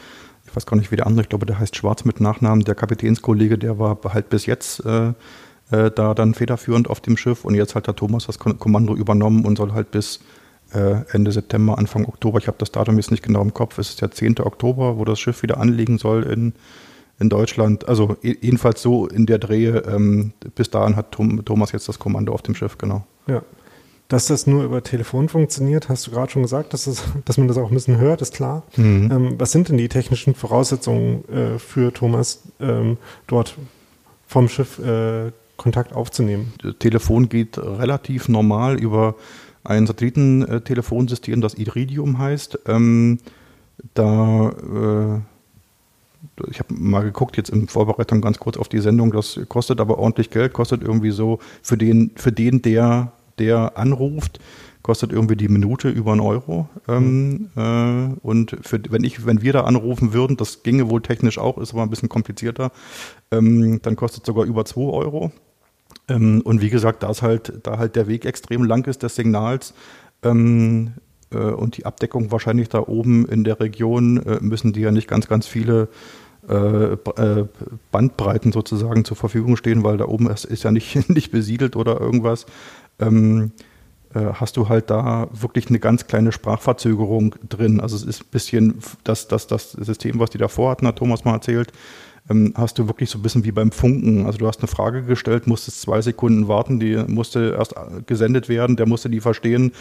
Ich 0.45 0.55
weiß 0.55 0.65
gar 0.65 0.77
nicht, 0.77 0.91
wie 0.91 0.95
der 0.95 1.07
andere, 1.07 1.23
ich 1.23 1.29
glaube, 1.29 1.45
der 1.45 1.59
heißt 1.59 1.75
Schwarz 1.75 2.05
mit 2.05 2.21
Nachnamen, 2.21 2.63
der 2.63 2.75
Kapitänskollege, 2.75 3.57
der 3.57 3.79
war 3.79 3.97
halt 4.05 4.29
bis 4.29 4.45
jetzt 4.45 4.85
äh, 4.85 5.09
äh, 5.71 5.91
da 5.91 6.13
dann 6.13 6.33
federführend 6.33 6.89
auf 6.89 7.01
dem 7.01 7.17
Schiff 7.17 7.43
und 7.43 7.55
jetzt 7.55 7.75
hat 7.75 7.87
der 7.87 7.95
Thomas 7.95 8.27
das 8.27 8.39
Kommando 8.39 8.95
übernommen 8.95 9.45
und 9.45 9.57
soll 9.57 9.73
halt 9.73 9.91
bis 9.91 10.21
äh, 10.73 11.01
Ende 11.11 11.31
September, 11.31 11.77
Anfang 11.77 12.05
Oktober, 12.05 12.37
ich 12.37 12.47
habe 12.47 12.57
das 12.59 12.71
Datum 12.71 12.95
jetzt 12.97 13.11
nicht 13.11 13.23
genau 13.23 13.41
im 13.41 13.53
Kopf, 13.53 13.77
es 13.77 13.89
ist 13.89 14.01
der 14.01 14.11
10. 14.11 14.39
Oktober, 14.39 14.97
wo 14.97 15.05
das 15.05 15.19
Schiff 15.19 15.43
wieder 15.43 15.57
anlegen 15.57 15.97
soll 15.97 16.23
in, 16.23 16.53
in 17.19 17.29
Deutschland. 17.29 17.87
Also 17.87 18.15
jedenfalls 18.21 18.81
so 18.81 19.07
in 19.07 19.25
der 19.25 19.39
Drehe. 19.39 19.83
Ähm, 19.87 20.33
bis 20.55 20.69
dahin 20.69 20.95
hat 20.95 21.11
Tom, 21.11 21.43
Thomas 21.43 21.71
jetzt 21.71 21.89
das 21.89 21.99
Kommando 21.99 22.33
auf 22.33 22.41
dem 22.41 22.55
Schiff, 22.55 22.77
genau. 22.77 23.05
Ja. 23.27 23.41
Dass 24.07 24.27
das 24.27 24.47
nur 24.47 24.63
über 24.63 24.83
Telefon 24.83 25.27
funktioniert, 25.27 25.89
hast 25.89 26.07
du 26.07 26.11
gerade 26.11 26.31
schon 26.31 26.41
gesagt, 26.41 26.73
dass, 26.73 26.85
das, 26.85 27.03
dass 27.25 27.37
man 27.37 27.47
das 27.47 27.57
auch 27.57 27.69
ein 27.69 27.73
bisschen 27.73 27.97
hört, 27.97 28.21
ist 28.21 28.33
klar. 28.33 28.63
Mhm. 28.75 29.11
Ähm, 29.11 29.35
was 29.37 29.51
sind 29.51 29.69
denn 29.69 29.77
die 29.77 29.89
technischen 29.89 30.35
Voraussetzungen 30.35 31.27
äh, 31.29 31.59
für 31.59 31.93
Thomas, 31.93 32.43
ähm, 32.59 32.97
dort 33.27 33.57
vom 34.27 34.49
Schiff 34.49 34.79
äh, 34.79 35.31
Kontakt 35.57 35.93
aufzunehmen? 35.93 36.53
Telefon 36.79 37.29
geht 37.29 37.57
relativ 37.57 38.29
normal 38.29 38.79
über 38.79 39.15
ein 39.63 39.85
Satellitentelefonsystem, 39.87 41.41
das 41.41 41.55
Iridium 41.55 42.19
heißt. 42.19 42.59
Ähm, 42.67 43.19
da 43.93 44.49
äh, 44.49 45.19
ich 46.49 46.59
habe 46.59 46.73
mal 46.73 47.03
geguckt 47.03 47.37
jetzt 47.37 47.49
in 47.49 47.67
Vorbereitung 47.67 48.21
ganz 48.21 48.39
kurz 48.39 48.57
auf 48.57 48.69
die 48.69 48.79
Sendung, 48.79 49.11
das 49.11 49.39
kostet 49.47 49.79
aber 49.79 49.97
ordentlich 49.97 50.29
Geld, 50.29 50.53
kostet 50.53 50.81
irgendwie 50.81 51.11
so 51.11 51.39
für 51.61 51.77
den, 51.77 52.11
für 52.15 52.31
den, 52.31 52.61
der, 52.61 53.11
der 53.39 53.77
anruft, 53.77 54.39
kostet 54.81 55.11
irgendwie 55.11 55.35
die 55.35 55.49
Minute 55.49 55.89
über 55.89 56.13
einen 56.13 56.21
Euro. 56.21 56.69
Ähm, 56.87 57.49
äh, 57.55 58.25
und 58.25 58.57
für, 58.61 58.79
wenn 58.89 59.03
ich, 59.03 59.25
wenn 59.25 59.41
wir 59.41 59.53
da 59.53 59.65
anrufen 59.65 60.13
würden, 60.13 60.37
das 60.37 60.63
ginge 60.63 60.89
wohl 60.89 61.01
technisch 61.01 61.37
auch, 61.37 61.57
ist 61.57 61.73
aber 61.73 61.83
ein 61.83 61.89
bisschen 61.89 62.09
komplizierter, 62.09 62.71
ähm, 63.31 63.81
dann 63.81 63.95
kostet 63.95 64.25
sogar 64.25 64.45
über 64.45 64.65
zwei 64.65 64.89
Euro. 64.91 65.31
Ähm, 66.07 66.41
und 66.41 66.61
wie 66.61 66.69
gesagt, 66.69 67.03
da 67.03 67.11
halt, 67.21 67.59
da 67.63 67.77
halt 67.77 67.95
der 67.95 68.07
Weg 68.07 68.25
extrem 68.25 68.63
lang 68.63 68.85
ist 68.87 69.03
des 69.03 69.15
Signals 69.15 69.73
ähm, 70.23 70.93
äh, 71.31 71.37
und 71.37 71.77
die 71.77 71.85
Abdeckung 71.85 72.31
wahrscheinlich 72.31 72.69
da 72.69 72.79
oben 72.79 73.27
in 73.27 73.43
der 73.43 73.59
Region, 73.59 74.17
äh, 74.25 74.39
müssen 74.41 74.73
die 74.73 74.81
ja 74.81 74.91
nicht 74.91 75.07
ganz, 75.07 75.27
ganz 75.27 75.47
viele 75.47 75.89
äh, 76.47 76.93
äh, 76.93 77.45
Bandbreiten 77.91 78.53
sozusagen 78.53 79.03
zur 79.03 79.17
Verfügung 79.17 79.57
stehen, 79.57 79.83
weil 79.83 79.97
da 79.97 80.05
oben 80.05 80.29
ist, 80.29 80.45
ist 80.45 80.63
ja 80.63 80.71
nicht, 80.71 81.09
nicht 81.09 81.31
besiedelt 81.31 81.75
oder 81.75 81.99
irgendwas. 81.99 82.45
Ähm, 82.99 83.51
äh, 84.13 84.33
hast 84.33 84.57
du 84.57 84.69
halt 84.69 84.89
da 84.89 85.27
wirklich 85.31 85.67
eine 85.67 85.79
ganz 85.79 86.07
kleine 86.07 86.31
Sprachverzögerung 86.31 87.35
drin. 87.47 87.79
Also 87.79 87.95
es 87.95 88.03
ist 88.03 88.21
ein 88.21 88.31
bisschen 88.31 88.81
das, 89.03 89.27
das, 89.27 89.47
das 89.47 89.71
System, 89.71 90.19
was 90.19 90.29
die 90.29 90.37
davor 90.37 90.71
hatten, 90.71 90.87
hat 90.87 90.97
Thomas 90.97 91.25
mal 91.25 91.33
erzählt, 91.33 91.71
ähm, 92.29 92.53
hast 92.55 92.77
du 92.79 92.87
wirklich 92.87 93.09
so 93.09 93.19
ein 93.19 93.21
bisschen 93.21 93.43
wie 93.43 93.51
beim 93.51 93.71
Funken. 93.71 94.25
Also 94.25 94.37
du 94.37 94.47
hast 94.47 94.59
eine 94.59 94.67
Frage 94.67 95.03
gestellt, 95.03 95.47
musstest 95.47 95.81
zwei 95.81 96.01
Sekunden 96.01 96.47
warten, 96.47 96.79
die 96.79 96.95
musste 97.07 97.55
erst 97.57 97.75
gesendet 98.05 98.49
werden, 98.49 98.75
der 98.75 98.87
musste 98.87 99.09
die 99.09 99.19
verstehen 99.19 99.71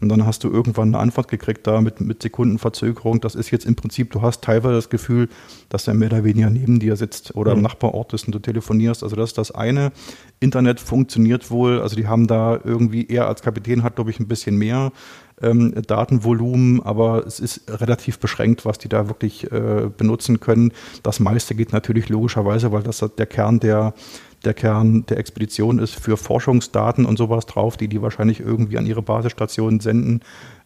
und 0.00 0.08
dann 0.08 0.26
hast 0.26 0.44
du 0.44 0.50
irgendwann 0.50 0.88
eine 0.88 0.98
Antwort 0.98 1.28
gekriegt 1.28 1.66
da 1.66 1.80
mit, 1.80 2.00
mit 2.00 2.22
Sekundenverzögerung. 2.22 3.20
Das 3.20 3.34
ist 3.34 3.50
jetzt 3.50 3.66
im 3.66 3.74
Prinzip, 3.74 4.10
du 4.12 4.22
hast 4.22 4.42
teilweise 4.42 4.74
das 4.74 4.90
Gefühl, 4.90 5.28
dass 5.68 5.88
er 5.88 5.94
mehr 5.94 6.08
oder 6.08 6.24
weniger 6.24 6.50
neben 6.50 6.78
dir 6.78 6.96
sitzt 6.96 7.34
oder 7.34 7.52
mhm. 7.52 7.58
im 7.58 7.62
Nachbarort 7.62 8.12
ist 8.12 8.26
und 8.26 8.34
du 8.34 8.38
telefonierst. 8.38 9.02
Also 9.02 9.16
das 9.16 9.30
ist 9.30 9.38
das 9.38 9.50
eine. 9.50 9.92
Internet 10.40 10.80
funktioniert 10.80 11.50
wohl, 11.50 11.80
also 11.80 11.96
die 11.96 12.06
haben 12.06 12.26
da 12.26 12.58
irgendwie, 12.62 13.06
er 13.08 13.28
als 13.28 13.42
Kapitän 13.42 13.82
hat, 13.82 13.96
glaube 13.96 14.10
ich, 14.10 14.20
ein 14.20 14.28
bisschen 14.28 14.56
mehr 14.56 14.92
ähm, 15.42 15.74
Datenvolumen, 15.86 16.80
aber 16.82 17.26
es 17.26 17.40
ist 17.40 17.62
relativ 17.68 18.18
beschränkt, 18.18 18.64
was 18.64 18.78
die 18.78 18.88
da 18.88 19.08
wirklich 19.08 19.50
äh, 19.50 19.90
benutzen 19.96 20.40
können. 20.40 20.72
Das 21.02 21.20
meiste 21.20 21.54
geht 21.54 21.72
natürlich 21.72 22.08
logischerweise, 22.08 22.72
weil 22.72 22.82
das 22.82 23.04
der 23.18 23.26
Kern 23.26 23.60
der 23.60 23.94
der 24.44 24.54
Kern 24.54 25.06
der 25.06 25.18
Expedition 25.18 25.78
ist 25.78 25.94
für 25.94 26.18
Forschungsdaten 26.18 27.06
und 27.06 27.16
sowas 27.16 27.46
drauf, 27.46 27.78
die 27.78 27.88
die 27.88 28.02
wahrscheinlich 28.02 28.40
irgendwie 28.40 28.76
an 28.76 28.84
ihre 28.84 29.00
Basisstationen 29.00 29.80
senden. 29.80 30.20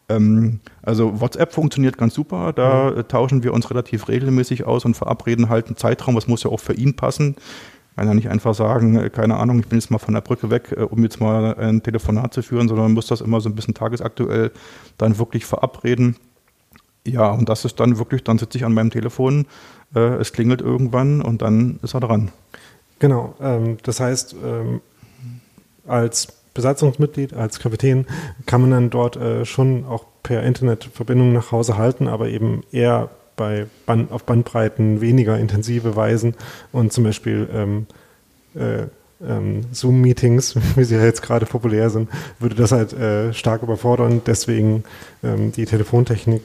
Ähm, 0.08 0.60
also 0.82 1.20
WhatsApp 1.20 1.52
funktioniert 1.52 1.96
ganz 1.96 2.14
super, 2.14 2.52
da 2.52 2.90
mhm. 2.90 3.08
tauschen 3.08 3.42
wir 3.44 3.52
uns 3.52 3.70
relativ 3.70 4.08
regelmäßig 4.08 4.64
aus 4.64 4.84
und 4.84 4.96
verabreden 4.96 5.48
halt 5.48 5.66
einen 5.66 5.76
Zeitraum, 5.76 6.16
das 6.16 6.26
muss 6.26 6.42
ja 6.42 6.50
auch 6.50 6.60
für 6.60 6.74
ihn 6.74 6.96
passen 6.96 7.36
kann 7.98 8.06
ja 8.06 8.14
nicht 8.14 8.28
einfach 8.28 8.54
sagen, 8.54 8.96
äh, 8.96 9.10
keine 9.10 9.36
Ahnung, 9.38 9.58
ich 9.58 9.66
bin 9.66 9.78
jetzt 9.78 9.90
mal 9.90 9.98
von 9.98 10.14
der 10.14 10.20
Brücke 10.20 10.50
weg, 10.50 10.72
äh, 10.76 10.82
um 10.82 11.02
jetzt 11.02 11.20
mal 11.20 11.56
ein 11.56 11.82
Telefonat 11.82 12.32
zu 12.32 12.42
führen, 12.42 12.68
sondern 12.68 12.86
man 12.86 12.94
muss 12.94 13.08
das 13.08 13.20
immer 13.20 13.40
so 13.40 13.48
ein 13.48 13.56
bisschen 13.56 13.74
tagesaktuell 13.74 14.52
dann 14.98 15.18
wirklich 15.18 15.44
verabreden. 15.44 16.16
Ja, 17.04 17.30
und 17.30 17.48
das 17.48 17.64
ist 17.64 17.80
dann 17.80 17.98
wirklich, 17.98 18.22
dann 18.22 18.38
sitze 18.38 18.56
ich 18.56 18.64
an 18.64 18.72
meinem 18.72 18.90
Telefon, 18.90 19.46
äh, 19.96 20.00
es 20.16 20.32
klingelt 20.32 20.60
irgendwann 20.60 21.20
und 21.20 21.42
dann 21.42 21.80
ist 21.82 21.94
er 21.94 22.00
dran. 22.00 22.30
Genau, 23.00 23.34
ähm, 23.40 23.78
das 23.82 23.98
heißt, 23.98 24.36
ähm, 24.44 24.80
als 25.86 26.28
Besatzungsmitglied, 26.54 27.34
als 27.34 27.58
Kapitän 27.58 28.06
kann 28.46 28.60
man 28.60 28.70
dann 28.70 28.90
dort 28.90 29.16
äh, 29.16 29.44
schon 29.44 29.84
auch 29.86 30.04
per 30.22 30.44
Internetverbindung 30.44 31.32
nach 31.32 31.50
Hause 31.50 31.76
halten, 31.76 32.06
aber 32.06 32.28
eben 32.28 32.62
eher 32.70 33.10
bei 33.38 33.66
Band, 33.86 34.12
auf 34.12 34.24
Bandbreiten 34.24 35.00
weniger 35.00 35.38
intensive 35.38 35.96
Weisen 35.96 36.34
und 36.72 36.92
zum 36.92 37.04
Beispiel 37.04 37.48
ähm, 37.50 37.86
äh, 38.54 38.88
ähm, 39.26 39.62
Zoom-Meetings, 39.72 40.56
wie 40.76 40.84
sie 40.84 40.96
ja 40.96 41.04
jetzt 41.04 41.22
gerade 41.22 41.46
populär 41.46 41.88
sind, 41.88 42.10
würde 42.38 42.54
das 42.54 42.72
halt 42.72 42.92
äh, 42.92 43.32
stark 43.32 43.62
überfordern. 43.62 44.20
Deswegen 44.26 44.84
ähm, 45.22 45.52
die 45.52 45.64
Telefontechnik, 45.64 46.42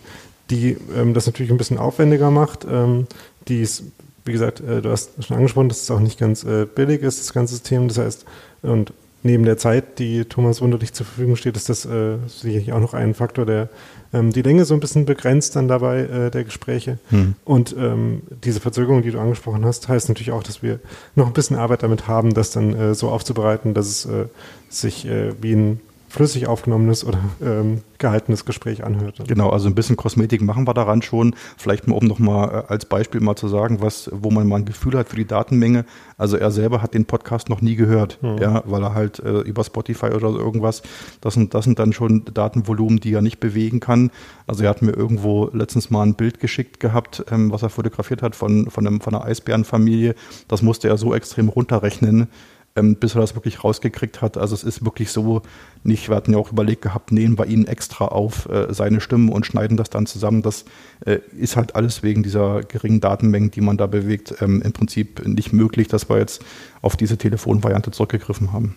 die 0.50 0.78
ähm, 0.96 1.14
das 1.14 1.26
natürlich 1.26 1.52
ein 1.52 1.58
bisschen 1.58 1.78
aufwendiger 1.78 2.32
macht, 2.32 2.66
ähm, 2.70 3.08
die 3.50 3.62
ist, 3.62 3.84
wie 4.24 4.32
gesagt, 4.32 4.62
äh, 4.62 4.82
du 4.82 4.90
hast 4.90 5.24
schon 5.24 5.36
angesprochen, 5.36 5.68
dass 5.68 5.82
es 5.82 5.92
auch 5.92 6.00
nicht 6.00 6.20
ganz 6.20 6.46
äh, 6.46 6.66
billig 6.66 7.02
ist, 7.02 7.20
das 7.20 7.34
ganze 7.34 7.56
System. 7.56 7.90
Das 7.90 7.98
heißt, 7.98 8.26
und 8.62 8.94
neben 9.24 9.44
der 9.44 9.58
Zeit, 9.58 10.00
die 10.00 10.26
Thomas 10.26 10.62
Wunderlich 10.62 10.94
zur 10.94 11.06
Verfügung 11.06 11.36
steht, 11.36 11.56
ist 11.56 11.70
das 11.70 11.86
äh, 11.86 12.18
sicherlich 12.28 12.74
auch 12.74 12.80
noch 12.80 12.94
ein 12.94 13.14
Faktor, 13.14 13.46
der 13.46 13.70
ähm, 14.14 14.32
die 14.32 14.42
Länge 14.42 14.66
so 14.66 14.74
ein 14.74 14.80
bisschen 14.80 15.06
begrenzt 15.06 15.56
dann 15.56 15.68
dabei 15.68 16.02
äh, 16.02 16.32
der 16.32 16.44
Gespräche. 16.44 17.00
Hm. 17.10 17.36
Und 17.46 17.76
ähm, 17.78 18.22
diese 18.44 18.60
Verzögerung, 18.60 19.02
die 19.02 19.12
du 19.12 19.20
angesprochen 19.20 19.66
hast, 19.66 19.88
heißt 19.88 20.10
natürlich 20.10 20.32
auch, 20.32 20.44
dass 20.44 20.62
wir 20.62 20.80
noch 21.16 21.28
ein 21.28 21.34
bisschen 21.34 21.58
Arbeit 21.58 21.84
damit 21.84 22.08
haben, 22.08 22.34
das 22.34 22.52
dann 22.52 22.74
äh, 22.74 22.94
so 22.94 23.10
aufzubereiten, 23.10 23.74
dass 23.74 23.88
es 23.88 24.06
äh, 24.06 24.26
sich 24.70 25.06
äh, 25.08 25.32
wie 25.42 25.54
ein 25.54 25.80
flüssig 26.14 26.46
aufgenommenes 26.46 27.04
oder 27.04 27.18
ähm, 27.42 27.82
gehaltenes 27.98 28.46
Gespräch 28.46 28.84
anhört. 28.84 29.20
Genau, 29.28 29.50
also 29.50 29.68
ein 29.68 29.74
bisschen 29.74 29.96
Kosmetik 29.96 30.44
machen 30.44 30.68
wir 30.68 30.76
daran 30.76 31.02
schon. 31.02 31.36
Vielleicht 31.58 31.88
mal, 31.88 31.96
um 31.96 32.06
noch 32.06 32.20
mal 32.20 32.66
äh, 32.70 32.72
als 32.72 32.86
Beispiel 32.86 33.20
mal 33.20 33.36
zu 33.36 33.48
sagen, 33.48 33.82
was, 33.82 34.12
wo 34.14 34.30
man 34.30 34.48
mal 34.48 34.58
ein 34.58 34.66
Gefühl 34.66 34.96
hat 34.96 35.10
für 35.10 35.16
die 35.16 35.26
Datenmenge. 35.26 35.86
Also 36.16 36.38
er 36.38 36.52
selber 36.52 36.84
hat 36.84 36.94
den 36.94 37.06
Podcast 37.06 37.50
noch 37.50 37.62
nie 37.62 37.76
gehört, 37.76 38.22
mhm. 38.22 38.38
ja, 38.38 38.62
weil 38.68 38.84
er 38.84 38.94
halt 38.94 39.20
äh, 39.20 39.40
über 39.40 39.64
Spotify 39.64 40.08
oder 40.08 40.32
so 40.32 40.38
irgendwas, 40.38 40.84
das 41.20 41.34
sind, 41.34 41.56
das 41.56 41.66
sind 41.66 41.80
dann 41.80 41.94
schon 41.94 42.26
Datenvolumen, 42.32 43.00
die 43.00 43.14
er 43.14 43.24
nicht 43.24 43.40
bewegen 43.40 43.80
kann. 43.80 44.12
Also 44.46 44.66
er 44.66 44.70
hat 44.70 44.84
mir 44.84 44.92
irgendwo 44.92 45.50
letztens 45.52 45.90
mal 45.90 46.04
ein 46.04 46.14
Bild 46.14 46.40
geschickt 46.40 46.80
gehabt, 46.80 47.26
ähm, 47.32 47.52
was 47.52 47.64
er 47.64 47.70
fotografiert 47.70 48.22
hat 48.22 48.36
von, 48.36 48.70
von, 48.70 48.86
einem, 48.86 49.02
von 49.02 49.16
einer 49.16 49.26
Eisbärenfamilie. 49.26 50.14
Das 50.48 50.62
musste 50.62 50.90
er 50.90 50.98
so 50.98 51.16
extrem 51.16 51.50
runterrechnen, 51.50 52.28
ähm, 52.76 52.96
bis 52.96 53.16
er 53.16 53.22
das 53.22 53.36
wirklich 53.36 53.64
rausgekriegt 53.64 54.22
hat. 54.22 54.38
Also 54.38 54.56
es 54.56 54.64
ist 54.64 54.84
wirklich 54.84 55.12
so 55.12 55.42
nicht, 55.84 56.10
wir 56.10 56.16
hatten 56.16 56.34
ja 56.34 56.40
auch 56.40 56.52
überlegt 56.52 56.82
gehabt, 56.82 57.12
nehmen 57.12 57.38
wir 57.38 57.46
ihn 57.46 57.66
extra 57.66 58.06
auf 58.06 58.50
äh, 58.50 58.74
seine 58.74 59.02
Stimmen 59.02 59.30
und 59.30 59.46
schneiden 59.46 59.78
das 59.78 59.90
dann 59.90 60.06
zusammen. 60.06 60.42
Das 60.42 60.66
äh, 61.06 61.20
ist 61.38 61.56
halt 61.56 61.76
alles 61.76 62.04
wegen 62.04 62.24
dieser 62.24 62.62
geringen 62.64 63.02
Datenmengen, 63.02 63.52
die 63.52 63.62
man 63.62 63.78
da 63.78 63.88
bewegt, 63.88 64.36
ähm, 64.42 64.62
im 64.62 64.74
Prinzip 64.74 65.26
nicht 65.28 65.54
möglich, 65.54 65.88
dass 65.88 66.10
wir 66.10 66.18
jetzt 66.18 66.44
auf 66.82 66.96
diese 66.96 67.18
Telefonvariante 67.18 67.92
zurückgegriffen 67.92 68.54
haben. 68.54 68.76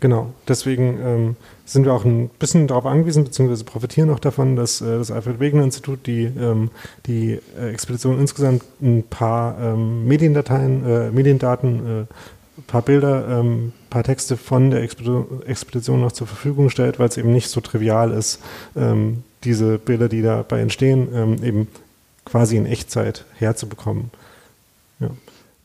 Genau, 0.00 0.32
deswegen 0.48 0.98
ähm, 1.04 1.36
sind 1.66 1.84
wir 1.84 1.92
auch 1.92 2.06
ein 2.06 2.30
bisschen 2.38 2.66
darauf 2.66 2.86
angewiesen, 2.86 3.22
beziehungsweise 3.22 3.64
profitieren 3.64 4.08
auch 4.08 4.18
davon, 4.18 4.56
dass 4.56 4.80
äh, 4.80 4.96
das 4.96 5.10
Alfred 5.10 5.40
Wegener 5.40 5.62
Institut 5.62 6.06
die, 6.06 6.24
ähm, 6.24 6.70
die 7.04 7.38
äh, 7.58 7.68
Expedition 7.68 8.18
insgesamt 8.18 8.62
ein 8.80 9.02
paar 9.02 9.58
ähm, 9.60 10.06
Mediendateien, 10.08 10.86
äh, 10.86 11.10
Mediendaten 11.10 12.04
äh, 12.04 12.04
paar 12.66 12.82
Bilder, 12.82 13.40
ähm, 13.40 13.72
paar 13.88 14.04
Texte 14.04 14.36
von 14.36 14.70
der 14.70 14.82
Expedition 14.82 16.00
noch 16.00 16.12
zur 16.12 16.26
Verfügung 16.26 16.70
stellt, 16.70 16.98
weil 16.98 17.08
es 17.08 17.16
eben 17.16 17.32
nicht 17.32 17.48
so 17.48 17.60
trivial 17.60 18.12
ist, 18.12 18.40
ähm, 18.76 19.22
diese 19.44 19.78
Bilder, 19.78 20.08
die 20.08 20.22
dabei 20.22 20.60
entstehen, 20.60 21.08
ähm, 21.14 21.42
eben 21.42 21.68
quasi 22.24 22.56
in 22.56 22.66
Echtzeit 22.66 23.24
herzubekommen. 23.38 24.10
Ja. 25.00 25.10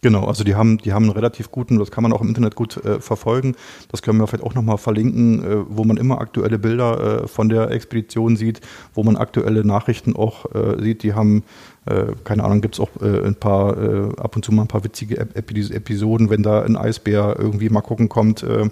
Genau, 0.05 0.25
also 0.25 0.43
die 0.43 0.53
haben, 0.53 0.77
die 0.77 0.93
haben 0.93 1.05
einen 1.05 1.13
relativ 1.13 1.49
guten, 1.49 1.79
das 1.79 1.89
kann 1.89 2.03
man 2.03 2.13
auch 2.13 2.21
im 2.21 2.27
Internet 2.27 2.53
gut 2.53 2.77
äh, 2.85 2.99
verfolgen. 2.99 3.55
Das 3.91 4.03
können 4.03 4.19
wir 4.19 4.27
vielleicht 4.27 4.43
auch 4.43 4.53
nochmal 4.53 4.77
verlinken, 4.77 5.43
äh, 5.43 5.65
wo 5.67 5.83
man 5.83 5.97
immer 5.97 6.21
aktuelle 6.21 6.59
Bilder 6.59 7.23
äh, 7.23 7.27
von 7.27 7.49
der 7.49 7.71
Expedition 7.71 8.37
sieht, 8.37 8.61
wo 8.93 9.01
man 9.01 9.15
aktuelle 9.15 9.65
Nachrichten 9.65 10.15
auch 10.15 10.45
äh, 10.53 10.79
sieht. 10.79 11.01
Die 11.01 11.15
haben 11.15 11.43
äh, 11.85 12.07
keine 12.23 12.43
Ahnung, 12.43 12.61
gibt 12.61 12.75
es 12.75 12.79
auch 12.79 12.89
äh, 13.01 13.25
ein 13.25 13.35
paar, 13.35 13.77
äh, 13.77 14.09
ab 14.17 14.35
und 14.35 14.43
zu 14.43 14.51
mal 14.51 14.63
ein 14.63 14.67
paar 14.67 14.83
witzige 14.83 15.17
Episoden, 15.17 16.29
wenn 16.29 16.43
da 16.43 16.63
ein 16.63 16.77
Eisbär 16.77 17.35
irgendwie 17.37 17.69
mal 17.69 17.81
gucken 17.81 18.09
kommt 18.09 18.43
äh, 18.43 18.69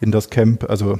in 0.00 0.12
das 0.12 0.30
Camp. 0.30 0.68
Also 0.68 0.98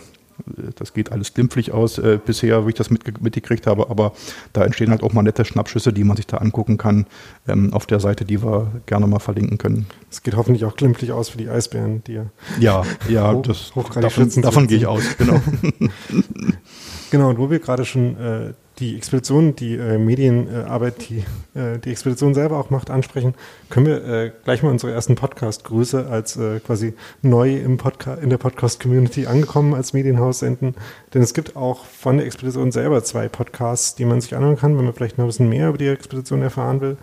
das 0.77 0.93
geht 0.93 1.13
alles 1.13 1.35
glimpflich 1.35 1.73
aus 1.73 1.99
äh, 1.99 2.19
bisher, 2.25 2.67
wie 2.67 2.71
ich 2.71 2.75
das 2.75 2.91
mit, 2.91 3.23
mitgekriegt 3.23 3.67
habe, 3.67 3.89
aber 3.91 4.13
da 4.53 4.65
entstehen 4.65 4.91
halt 4.91 5.03
auch 5.03 5.13
mal 5.13 5.23
nette 5.23 5.45
Schnappschüsse, 5.45 5.93
die 5.93 6.05
man 6.05 6.17
sich 6.17 6.27
da 6.27 6.39
angucken 6.39 6.77
kann 6.77 7.07
ähm, 7.47 7.73
auf 7.73 7.87
der 7.87 8.01
Seite, 8.01 8.25
die 8.25 8.43
wir 8.43 8.73
gerne 8.87 9.07
mal 9.07 9.21
verlinken 9.21 9.59
können. 9.59 9.87
Es 10.11 10.23
geht 10.23 10.37
hoffentlich 10.37 10.65
auch 10.65 10.77
glimpflich 10.77 11.13
aus 11.13 11.29
für 11.29 11.39
die 11.39 11.49
Eisbären, 11.49 12.03
die 12.05 12.21
ja, 12.59 12.85
ja, 13.09 13.33
hoch, 13.35 13.43
das, 13.43 13.73
davon, 13.95 14.31
davon 14.43 14.67
gehe 14.67 14.79
ich 14.79 14.87
aus, 14.87 15.05
genau. 15.19 15.41
genau, 17.11 17.31
und 17.31 17.39
wo 17.39 17.51
wir 17.51 17.59
gerade 17.59 17.85
schon 17.85 18.17
äh, 18.19 18.53
die 18.79 18.97
Expedition, 18.97 19.55
die 19.55 19.77
äh, 19.77 19.99
Medienarbeit, 19.99 21.09
die 21.09 21.19
äh, 21.59 21.79
die 21.79 21.91
Expedition 21.91 22.35
selber 22.35 22.59
auch 22.59 22.71
macht, 22.71 22.91
ansprechen, 22.91 23.35
können 23.71 23.87
wir 23.87 24.05
äh, 24.05 24.33
gleich 24.45 24.63
mal 24.63 24.71
unsere 24.71 24.93
ersten 24.93 25.15
Podcast-Grüße 25.15 26.09
als 26.09 26.37
äh, 26.37 26.59
quasi 26.61 26.95
neu 27.23 27.55
im 27.57 27.77
Podca 27.77 28.15
in 28.15 28.31
der 28.31 28.39
Podcast-Community 28.39 29.27
angekommen 29.27 29.75
als 29.75 29.93
Medienhaus 29.93 30.41
senden. 30.41 30.75
Denn 31.13 31.23
es 31.23 31.35
gibt 31.35 31.55
auch 31.55 31.85
von 31.85 32.17
der 32.17 32.27
Expedition 32.27 32.73
selber 32.73 33.05
zwei 33.05 33.29
Podcasts, 33.29 33.95
die 33.95 34.05
man 34.05 34.21
sich 34.21 34.35
anhören 34.35 34.57
kann, 34.57 34.77
wenn 34.77 34.85
man 34.85 34.95
vielleicht 34.95 35.19
noch 35.19 35.25
ein 35.25 35.29
bisschen 35.29 35.49
mehr 35.49 35.69
über 35.69 35.79
die 35.79 35.87
Expedition 35.87 36.43
erfahren 36.43 36.81
will. 36.81 36.97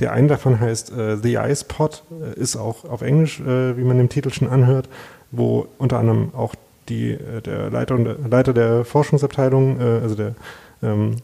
Der 0.00 0.12
eine 0.12 0.26
davon 0.26 0.58
heißt 0.58 0.92
äh, 0.92 1.16
The 1.18 1.34
Ice 1.34 1.66
Pod, 1.68 2.02
ist 2.34 2.56
auch 2.56 2.84
auf 2.84 3.02
Englisch, 3.02 3.40
äh, 3.40 3.76
wie 3.76 3.84
man 3.84 4.00
im 4.00 4.08
Titel 4.08 4.32
schon 4.32 4.48
anhört, 4.48 4.88
wo 5.30 5.68
unter 5.78 5.98
anderem 5.98 6.34
auch 6.34 6.56
die, 6.88 7.12
äh, 7.12 7.40
der 7.40 7.70
Leiter, 7.70 7.96
Leiter 7.98 8.52
der 8.52 8.84
Forschungsabteilung, 8.84 9.80
äh, 9.80 9.84
also 10.02 10.14
der 10.14 10.34
ähm, 10.82 11.16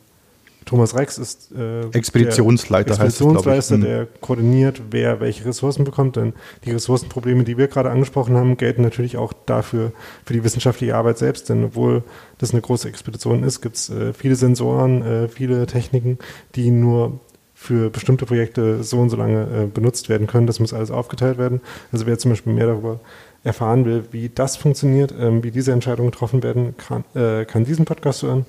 Thomas 0.68 0.94
Rex 0.94 1.16
ist 1.16 1.50
äh, 1.56 1.88
Expeditionsleiter, 1.92 2.90
Expeditionsleiter 2.90 3.56
heißt 3.56 3.70
es, 3.70 3.80
der 3.80 4.06
koordiniert, 4.20 4.82
wer 4.90 5.18
welche 5.18 5.46
Ressourcen 5.46 5.84
bekommt. 5.84 6.16
Denn 6.16 6.34
die 6.66 6.72
Ressourcenprobleme, 6.72 7.44
die 7.44 7.56
wir 7.56 7.68
gerade 7.68 7.90
angesprochen 7.90 8.36
haben, 8.36 8.58
gelten 8.58 8.82
natürlich 8.82 9.16
auch 9.16 9.32
dafür, 9.46 9.92
für 10.26 10.34
die 10.34 10.44
wissenschaftliche 10.44 10.94
Arbeit 10.94 11.16
selbst. 11.16 11.48
Denn 11.48 11.64
obwohl 11.64 12.02
das 12.36 12.52
eine 12.52 12.60
große 12.60 12.86
Expedition 12.86 13.44
ist, 13.44 13.62
gibt 13.62 13.76
es 13.76 13.88
äh, 13.88 14.12
viele 14.12 14.34
Sensoren, 14.34 15.00
äh, 15.00 15.28
viele 15.28 15.64
Techniken, 15.66 16.18
die 16.54 16.70
nur 16.70 17.20
für 17.54 17.88
bestimmte 17.88 18.26
Projekte 18.26 18.84
so 18.84 18.98
und 18.98 19.08
so 19.08 19.16
lange 19.16 19.44
äh, 19.44 19.66
benutzt 19.66 20.10
werden 20.10 20.26
können. 20.26 20.46
Das 20.46 20.60
muss 20.60 20.74
alles 20.74 20.90
aufgeteilt 20.90 21.38
werden. 21.38 21.62
Also 21.92 22.04
wer 22.06 22.18
zum 22.18 22.30
Beispiel 22.30 22.52
mehr 22.52 22.66
darüber 22.66 23.00
erfahren 23.44 23.84
will, 23.84 24.04
wie 24.10 24.28
das 24.28 24.56
funktioniert, 24.56 25.14
ähm, 25.18 25.42
wie 25.42 25.50
diese 25.50 25.72
Entscheidungen 25.72 26.10
getroffen 26.10 26.42
werden, 26.42 26.76
kann, 26.76 27.04
äh, 27.14 27.44
kann 27.44 27.64
diesen 27.64 27.84
Podcast 27.84 28.22
hören. 28.22 28.46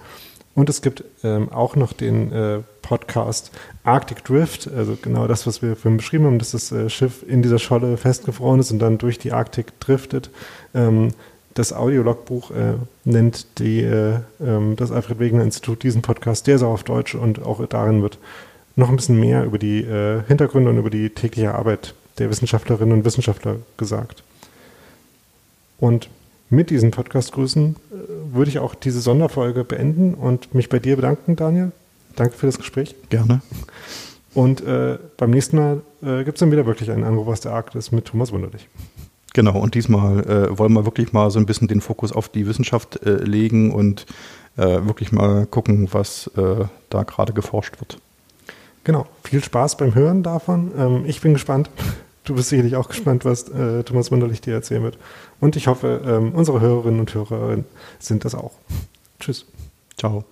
Und 0.56 0.70
es 0.70 0.82
gibt 0.82 1.04
ähm, 1.24 1.50
auch 1.52 1.76
noch 1.76 1.94
den 1.94 2.32
äh, 2.32 2.60
Podcast 2.82 3.52
Arctic 3.84 4.24
Drift, 4.24 4.70
also 4.76 4.98
genau 5.02 5.28
das, 5.28 5.46
was 5.48 5.62
wir 5.62 5.76
vorhin 5.76 5.98
beschrieben 5.98 6.26
haben, 6.26 6.40
dass 6.40 6.52
das 6.52 6.72
äh, 6.72 6.90
Schiff 6.90 7.24
in 7.26 7.42
dieser 7.42 7.60
Scholle 7.60 7.98
festgefroren 7.98 8.60
ist 8.60 8.72
und 8.72 8.80
dann 8.80 8.98
durch 8.98 9.20
die 9.20 9.32
Arktik 9.32 9.80
driftet. 9.80 10.32
Ähm, 10.74 11.14
das 11.54 11.72
Audiologbuch 11.72 12.52
äh, 12.52 12.74
nennt 13.06 13.60
die, 13.60 13.82
äh, 13.82 14.20
ähm, 14.42 14.76
das 14.76 14.92
Alfred 14.92 15.20
Wegener 15.20 15.44
Institut 15.44 15.84
diesen 15.84 16.02
Podcast, 16.02 16.48
der 16.48 16.56
ist 16.56 16.64
auch 16.64 16.74
auf 16.74 16.84
Deutsch 16.84 17.16
und 17.16 17.46
auch 17.46 17.66
darin 17.68 18.02
wird 18.02 18.18
noch 18.76 18.90
ein 18.90 18.96
bisschen 18.96 19.20
mehr 19.20 19.44
über 19.44 19.60
die 19.60 19.82
äh, 19.82 20.24
Hintergründe 20.28 20.70
und 20.72 20.78
über 20.78 20.90
die 20.90 21.10
tägliche 21.10 21.54
Arbeit 21.54 21.94
der 22.18 22.30
Wissenschaftlerinnen 22.30 22.94
und 22.94 23.06
Wissenschaftler 23.06 23.58
gesagt. 23.78 24.24
Und 25.80 26.10
mit 26.50 26.70
diesen 26.70 26.92
Podcast-Grüßen 26.92 27.76
äh, 27.76 28.34
würde 28.34 28.50
ich 28.50 28.60
auch 28.60 28.76
diese 28.76 29.02
Sonderfolge 29.02 29.64
beenden 29.64 30.14
und 30.14 30.54
mich 30.54 30.70
bei 30.70 30.80
dir 30.80 30.96
bedanken, 30.96 31.36
Daniel. 31.36 31.72
Danke 32.16 32.36
für 32.36 32.48
das 32.48 32.58
Gespräch. 32.58 32.96
Gerne. 33.10 33.42
Und 34.34 34.62
äh, 34.62 34.98
beim 35.18 35.32
nächsten 35.32 35.58
Mal 35.58 35.82
äh, 36.02 36.24
gibt 36.24 36.38
es 36.38 36.40
dann 36.40 36.52
wieder 36.52 36.66
wirklich 36.66 36.92
einen 36.92 37.04
Anruf 37.04 37.28
aus 37.28 37.42
der 37.42 37.54
Arktis 37.54 37.92
mit 37.92 38.06
Thomas 38.06 38.32
Wunderlich. 38.32 38.68
Genau, 39.34 39.60
und 39.60 39.76
diesmal 39.76 40.20
äh, 40.26 40.58
wollen 40.58 40.74
wir 40.74 40.86
wirklich 40.86 41.14
mal 41.14 41.30
so 41.30 41.40
ein 41.40 41.46
bisschen 41.46 41.68
den 41.68 41.82
Fokus 41.82 42.12
auf 42.12 42.30
die 42.30 42.48
Wissenschaft 42.48 43.04
äh, 43.06 43.18
legen 43.18 43.72
und 43.72 44.06
äh, 44.58 44.86
wirklich 44.86 45.12
mal 45.12 45.46
gucken, 45.46 45.88
was 45.92 46.30
da 46.36 47.04
gerade 47.04 47.34
geforscht 47.34 47.80
wird. 47.80 48.00
Genau, 48.84 49.06
viel 49.24 49.44
Spaß 49.44 49.78
beim 49.78 49.94
Hören 49.94 50.24
davon. 50.24 50.72
Ähm, 50.78 51.04
ich 51.06 51.22
bin 51.22 51.34
gespannt. 51.34 51.70
Du 52.30 52.36
bist 52.36 52.50
sicherlich 52.50 52.76
auch 52.76 52.88
gespannt, 52.88 53.26
was 53.26 53.46
Thomas 53.86 54.12
Wunderlich 54.12 54.40
dir 54.40 54.54
erzählen 54.54 54.84
wird. 54.84 55.00
Und 55.40 55.56
ich 55.56 55.66
hoffe, 55.66 56.02
ähm, 56.06 56.36
unsere 56.36 56.62
Hörerinnen 56.62 57.00
und 57.00 57.12
Hörer 57.12 57.58
sind 57.98 58.24
das 58.24 58.36
auch. 58.36 58.52
Tschüss. 59.20 59.48
Ciao. 59.98 60.24